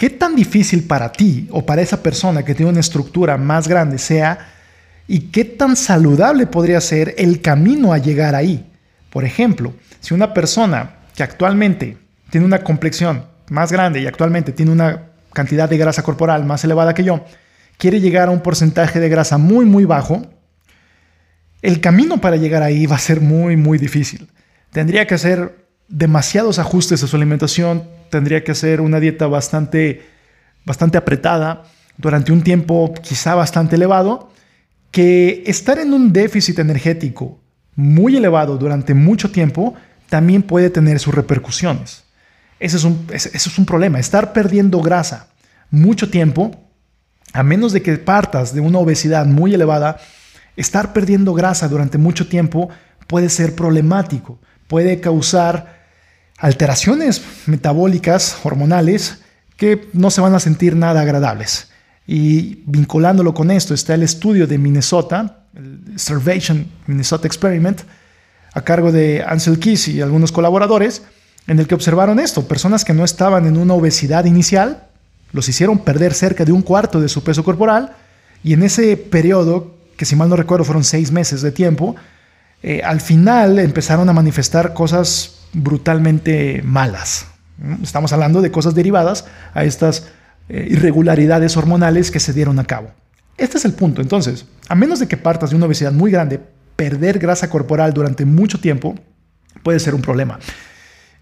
¿qué 0.01 0.09
tan 0.09 0.35
difícil 0.35 0.87
para 0.87 1.11
ti 1.11 1.47
o 1.51 1.63
para 1.63 1.83
esa 1.83 2.01
persona 2.01 2.43
que 2.43 2.55
tiene 2.55 2.71
una 2.71 2.79
estructura 2.79 3.37
más 3.37 3.67
grande 3.67 3.99
sea 3.99 4.47
y 5.07 5.29
qué 5.29 5.45
tan 5.45 5.75
saludable 5.75 6.47
podría 6.47 6.81
ser 6.81 7.13
el 7.19 7.39
camino 7.39 7.93
a 7.93 7.99
llegar 7.99 8.33
ahí. 8.33 8.67
Por 9.11 9.25
ejemplo, 9.25 9.75
si 9.99 10.15
una 10.15 10.33
persona 10.33 10.95
que 11.15 11.21
actualmente 11.21 11.99
tiene 12.31 12.47
una 12.47 12.63
complexión 12.63 13.25
más 13.51 13.71
grande 13.71 14.01
y 14.01 14.07
actualmente 14.07 14.53
tiene 14.53 14.71
una 14.71 15.03
cantidad 15.33 15.69
de 15.69 15.77
grasa 15.77 16.01
corporal 16.01 16.45
más 16.45 16.63
elevada 16.63 16.95
que 16.95 17.03
yo, 17.03 17.23
quiere 17.77 17.99
llegar 17.99 18.29
a 18.29 18.31
un 18.31 18.41
porcentaje 18.41 18.99
de 18.99 19.07
grasa 19.07 19.37
muy, 19.37 19.65
muy 19.65 19.85
bajo, 19.85 20.23
el 21.61 21.79
camino 21.79 22.19
para 22.19 22.37
llegar 22.37 22.63
ahí 22.63 22.87
va 22.87 22.95
a 22.95 22.99
ser 22.99 23.21
muy, 23.21 23.55
muy 23.55 23.77
difícil. 23.77 24.31
Tendría 24.71 25.05
que 25.05 25.13
hacer 25.13 25.60
demasiados 25.91 26.57
ajustes 26.57 27.03
a 27.03 27.07
su 27.07 27.15
alimentación, 27.15 27.83
tendría 28.09 28.43
que 28.43 28.53
hacer 28.53 28.81
una 28.81 28.99
dieta 28.99 29.27
bastante, 29.27 30.01
bastante 30.65 30.97
apretada 30.97 31.63
durante 31.97 32.31
un 32.31 32.41
tiempo 32.41 32.93
quizá 33.03 33.35
bastante 33.35 33.75
elevado 33.75 34.31
que 34.89 35.43
estar 35.45 35.79
en 35.79 35.93
un 35.93 36.11
déficit 36.11 36.59
energético 36.59 37.39
muy 37.75 38.15
elevado 38.17 38.57
durante 38.57 38.93
mucho 38.93 39.31
tiempo 39.31 39.75
también 40.09 40.41
puede 40.43 40.69
tener 40.69 40.99
sus 40.99 41.13
repercusiones. 41.13 42.03
Ese 42.59 42.77
es 42.77 42.83
un, 42.83 43.07
ese 43.11 43.29
es 43.35 43.57
un 43.57 43.65
problema. 43.65 43.99
Estar 43.99 44.33
perdiendo 44.33 44.81
grasa 44.81 45.27
mucho 45.69 46.09
tiempo, 46.09 46.51
a 47.33 47.43
menos 47.43 47.71
de 47.71 47.81
que 47.81 47.97
partas 47.97 48.53
de 48.53 48.59
una 48.59 48.79
obesidad 48.79 49.25
muy 49.25 49.53
elevada, 49.53 49.97
estar 50.57 50.91
perdiendo 50.91 51.33
grasa 51.33 51.69
durante 51.69 51.97
mucho 51.97 52.27
tiempo 52.27 52.69
puede 53.07 53.29
ser 53.29 53.55
problemático. 53.55 54.39
Puede 54.67 54.99
causar 54.99 55.80
alteraciones 56.41 57.21
metabólicas, 57.45 58.37
hormonales, 58.43 59.19
que 59.57 59.87
no 59.93 60.09
se 60.09 60.21
van 60.21 60.33
a 60.33 60.39
sentir 60.39 60.75
nada 60.75 61.01
agradables. 61.01 61.69
Y 62.07 62.63
vinculándolo 62.65 63.35
con 63.35 63.51
esto 63.51 63.75
está 63.75 63.93
el 63.93 64.01
estudio 64.01 64.47
de 64.47 64.57
Minnesota, 64.57 65.45
el 65.55 65.97
Starvation 65.97 66.65
Minnesota 66.87 67.27
Experiment, 67.27 67.81
a 68.53 68.61
cargo 68.61 68.91
de 68.91 69.23
Ansel 69.25 69.59
Keys 69.59 69.87
y 69.87 70.01
algunos 70.01 70.31
colaboradores, 70.31 71.03
en 71.45 71.59
el 71.59 71.67
que 71.67 71.75
observaron 71.75 72.19
esto, 72.19 72.47
personas 72.47 72.83
que 72.83 72.93
no 72.93 73.05
estaban 73.05 73.45
en 73.45 73.55
una 73.55 73.75
obesidad 73.75 74.25
inicial, 74.25 74.87
los 75.31 75.47
hicieron 75.47 75.79
perder 75.79 76.13
cerca 76.13 76.43
de 76.43 76.51
un 76.51 76.63
cuarto 76.63 76.99
de 76.99 77.07
su 77.07 77.23
peso 77.23 77.43
corporal, 77.43 77.95
y 78.43 78.53
en 78.53 78.63
ese 78.63 78.97
periodo, 78.97 79.75
que 79.95 80.05
si 80.05 80.15
mal 80.15 80.27
no 80.27 80.35
recuerdo 80.35 80.65
fueron 80.65 80.83
seis 80.83 81.11
meses 81.11 81.43
de 81.43 81.51
tiempo, 81.51 81.95
eh, 82.63 82.81
al 82.83 82.99
final 82.99 83.59
empezaron 83.59 84.09
a 84.09 84.13
manifestar 84.13 84.73
cosas 84.73 85.40
brutalmente 85.53 86.61
malas. 86.63 87.27
Estamos 87.83 88.11
hablando 88.13 88.41
de 88.41 88.51
cosas 88.51 88.73
derivadas 88.73 89.25
a 89.53 89.63
estas 89.63 90.07
eh, 90.49 90.67
irregularidades 90.69 91.55
hormonales 91.57 92.11
que 92.11 92.19
se 92.19 92.33
dieron 92.33 92.59
a 92.59 92.63
cabo. 92.63 92.91
Este 93.37 93.57
es 93.57 93.65
el 93.65 93.73
punto. 93.73 94.01
Entonces, 94.01 94.45
a 94.67 94.75
menos 94.75 94.99
de 94.99 95.07
que 95.07 95.17
partas 95.17 95.51
de 95.51 95.55
una 95.55 95.67
obesidad 95.67 95.91
muy 95.91 96.11
grande, 96.11 96.39
perder 96.75 97.19
grasa 97.19 97.49
corporal 97.49 97.93
durante 97.93 98.25
mucho 98.25 98.59
tiempo 98.59 98.95
puede 99.63 99.79
ser 99.79 99.93
un 99.93 100.01
problema. 100.01 100.39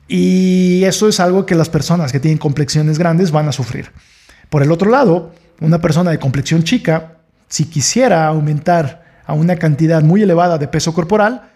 Y 0.08 0.84
eso 0.86 1.08
es 1.08 1.20
algo 1.20 1.46
que 1.46 1.56
las 1.56 1.70
personas 1.70 2.12
que 2.12 2.20
tienen 2.20 2.38
complexiones 2.38 2.98
grandes 2.98 3.32
van 3.32 3.48
a 3.48 3.52
sufrir. 3.52 3.92
Por 4.50 4.64
el 4.64 4.72
otro 4.72 4.90
lado, 4.90 5.34
una 5.60 5.82
persona 5.82 6.12
de 6.12 6.20
complexión 6.20 6.64
chica, 6.64 7.20
si 7.48 7.66
quisiera 7.66 8.26
aumentar 8.26 9.22
a 9.26 9.34
una 9.34 9.58
cantidad 9.58 10.02
muy 10.02 10.24
elevada 10.24 10.58
de 10.58 10.68
peso 10.68 10.94
corporal, 10.94 11.52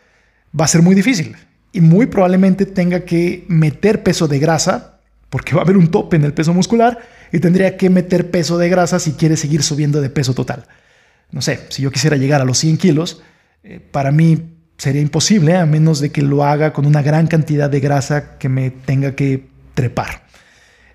va 0.60 0.66
a 0.66 0.68
ser 0.68 0.84
muy 0.84 0.94
difícil 0.94 1.36
y 1.74 1.82
muy 1.82 2.06
probablemente 2.06 2.66
tenga 2.66 3.02
que 3.02 3.44
meter 3.50 4.04
peso 4.04 4.28
de 4.28 4.40
grasa, 4.40 5.00
porque 5.30 5.56
va 5.56 5.62
a 5.62 5.64
haber 5.64 5.76
un 5.76 5.90
tope 5.90 6.16
en 6.16 6.24
el 6.24 6.34
peso 6.34 6.54
muscular, 6.54 7.00
y 7.32 7.40
tendría 7.40 7.76
que 7.76 7.90
meter 7.90 8.30
peso 8.30 8.60
de 8.60 8.70
grasa 8.70 9.00
si 9.00 9.14
quiere 9.14 9.36
seguir 9.36 9.64
subiendo 9.64 10.00
de 10.00 10.12
peso 10.12 10.36
total. 10.36 10.66
No 11.32 11.42
sé, 11.42 11.62
si 11.70 11.82
yo 11.82 11.92
quisiera 11.92 12.16
llegar 12.16 12.42
a 12.42 12.46
los 12.46 12.60
100 12.60 12.78
kilos, 12.78 13.24
eh, 13.64 13.80
para 13.80 14.12
mí 14.12 14.54
sería 14.78 15.02
imposible 15.02 15.56
a 15.56 15.66
menos 15.66 16.00
de 16.00 16.12
que 16.12 16.22
lo 16.22 16.44
haga 16.44 16.74
con 16.74 16.86
una 16.86 17.02
gran 17.02 17.26
cantidad 17.26 17.72
de 17.72 17.80
grasa 17.80 18.38
que 18.38 18.50
me 18.50 18.70
tenga 18.70 19.16
que 19.16 19.48
trepar. 19.74 20.28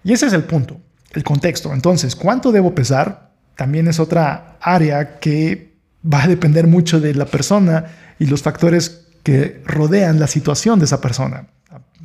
Y 0.04 0.12
ese 0.12 0.26
es 0.26 0.32
el 0.32 0.44
punto, 0.44 0.80
el 1.12 1.24
contexto. 1.24 1.74
Entonces, 1.74 2.14
¿cuánto 2.14 2.52
debo 2.52 2.72
pesar? 2.72 3.32
También 3.56 3.88
es 3.88 3.98
otra 3.98 4.58
área 4.60 5.18
que 5.18 5.72
va 6.04 6.22
a 6.22 6.28
depender 6.28 6.68
mucho 6.68 7.00
de 7.00 7.14
la 7.14 7.26
persona 7.26 7.86
y 8.20 8.26
los 8.26 8.42
factores 8.42 9.07
que 9.28 9.60
rodean 9.66 10.18
la 10.18 10.26
situación 10.26 10.78
de 10.78 10.86
esa 10.86 11.02
persona. 11.02 11.48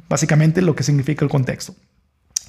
Básicamente 0.09 0.61
lo 0.61 0.75
que 0.75 0.83
significa 0.83 1.23
el 1.23 1.31
contexto. 1.31 1.73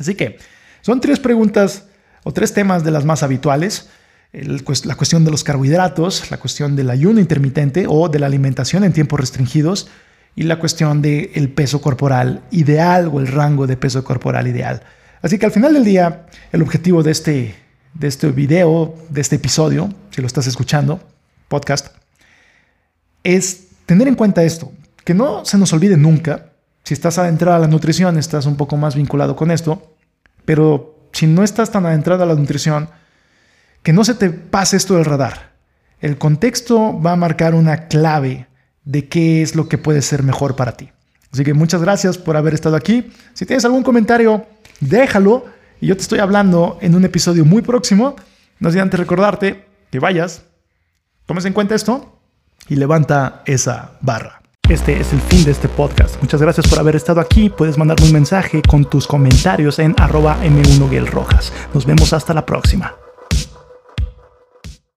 Así 0.00 0.16
que 0.16 0.36
son 0.80 1.00
tres 1.00 1.20
preguntas 1.20 1.84
o 2.24 2.32
tres 2.32 2.52
temas 2.52 2.82
de 2.82 2.90
las 2.90 3.04
más 3.04 3.22
habituales. 3.22 3.88
la 4.32 4.96
cuestión 4.96 5.24
de 5.24 5.30
los 5.30 5.44
carbohidratos, 5.44 6.28
la 6.32 6.38
cuestión 6.38 6.74
del 6.74 6.90
ayuno 6.90 7.20
intermitente 7.20 7.86
o 7.88 8.08
de 8.08 8.18
la 8.18 8.26
alimentación 8.26 8.82
en 8.82 8.92
tiempos 8.92 9.20
restringidos 9.20 9.86
y 10.34 10.42
la 10.42 10.58
cuestión 10.58 11.02
del 11.02 11.50
peso 11.50 11.80
corporal 11.80 12.42
ideal 12.50 13.08
o 13.12 13.20
el 13.20 13.28
rango 13.28 13.68
de 13.68 13.76
peso 13.76 14.02
corporal 14.02 14.48
ideal. 14.48 14.82
Así 15.22 15.38
que 15.38 15.46
al 15.46 15.52
final 15.52 15.74
del 15.74 15.84
día, 15.84 16.26
el 16.50 16.62
objetivo 16.62 17.04
de 17.04 17.12
este, 17.12 17.54
de 17.94 18.08
este 18.08 18.32
video, 18.32 18.96
de 19.08 19.20
este 19.20 19.36
episodio, 19.36 19.94
si 20.10 20.20
lo 20.20 20.26
estás 20.26 20.48
escuchando, 20.48 21.00
podcast, 21.46 21.94
es 23.22 23.63
tener 23.86 24.08
en 24.08 24.14
cuenta 24.14 24.42
esto, 24.42 24.72
que 25.04 25.14
no 25.14 25.44
se 25.44 25.58
nos 25.58 25.72
olvide 25.72 25.96
nunca, 25.96 26.52
si 26.84 26.94
estás 26.94 27.18
adentrado 27.18 27.56
a 27.56 27.60
la 27.60 27.68
nutrición, 27.68 28.18
estás 28.18 28.46
un 28.46 28.56
poco 28.56 28.76
más 28.76 28.94
vinculado 28.94 29.36
con 29.36 29.50
esto, 29.50 29.94
pero 30.44 31.08
si 31.12 31.26
no 31.26 31.42
estás 31.42 31.70
tan 31.70 31.86
adentrado 31.86 32.22
a 32.22 32.26
la 32.26 32.34
nutrición, 32.34 32.88
que 33.82 33.92
no 33.92 34.04
se 34.04 34.14
te 34.14 34.30
pase 34.30 34.76
esto 34.76 34.94
del 34.94 35.04
radar. 35.04 35.54
El 36.00 36.18
contexto 36.18 37.00
va 37.00 37.12
a 37.12 37.16
marcar 37.16 37.54
una 37.54 37.88
clave 37.88 38.48
de 38.84 39.08
qué 39.08 39.42
es 39.42 39.54
lo 39.54 39.68
que 39.68 39.78
puede 39.78 40.02
ser 40.02 40.22
mejor 40.22 40.56
para 40.56 40.72
ti. 40.72 40.90
Así 41.32 41.44
que 41.44 41.54
muchas 41.54 41.80
gracias 41.80 42.18
por 42.18 42.36
haber 42.36 42.54
estado 42.54 42.76
aquí. 42.76 43.10
Si 43.32 43.46
tienes 43.46 43.64
algún 43.64 43.82
comentario, 43.82 44.46
déjalo. 44.80 45.46
Y 45.80 45.86
yo 45.86 45.96
te 45.96 46.02
estoy 46.02 46.18
hablando 46.18 46.78
en 46.80 46.94
un 46.94 47.04
episodio 47.04 47.44
muy 47.44 47.62
próximo. 47.62 48.16
No 48.58 48.70
sé 48.70 48.80
antes 48.80 49.00
recordarte 49.00 49.64
que 49.90 49.98
vayas, 49.98 50.44
tomes 51.26 51.44
en 51.44 51.52
cuenta 51.52 51.74
esto 51.74 52.13
y 52.68 52.76
levanta 52.76 53.42
esa 53.46 53.92
barra. 54.00 54.40
Este 54.68 54.98
es 54.98 55.12
el 55.12 55.20
fin 55.20 55.44
de 55.44 55.50
este 55.50 55.68
podcast. 55.68 56.20
Muchas 56.22 56.40
gracias 56.40 56.66
por 56.66 56.78
haber 56.78 56.96
estado 56.96 57.20
aquí. 57.20 57.50
Puedes 57.50 57.76
mandarme 57.76 58.06
un 58.06 58.12
mensaje 58.12 58.62
con 58.62 58.86
tus 58.86 59.06
comentarios 59.06 59.78
en 59.78 59.94
arroba 59.98 60.38
m1 60.42 61.52
Nos 61.74 61.84
vemos 61.84 62.14
hasta 62.14 62.32
la 62.32 62.46
próxima. 62.46 62.94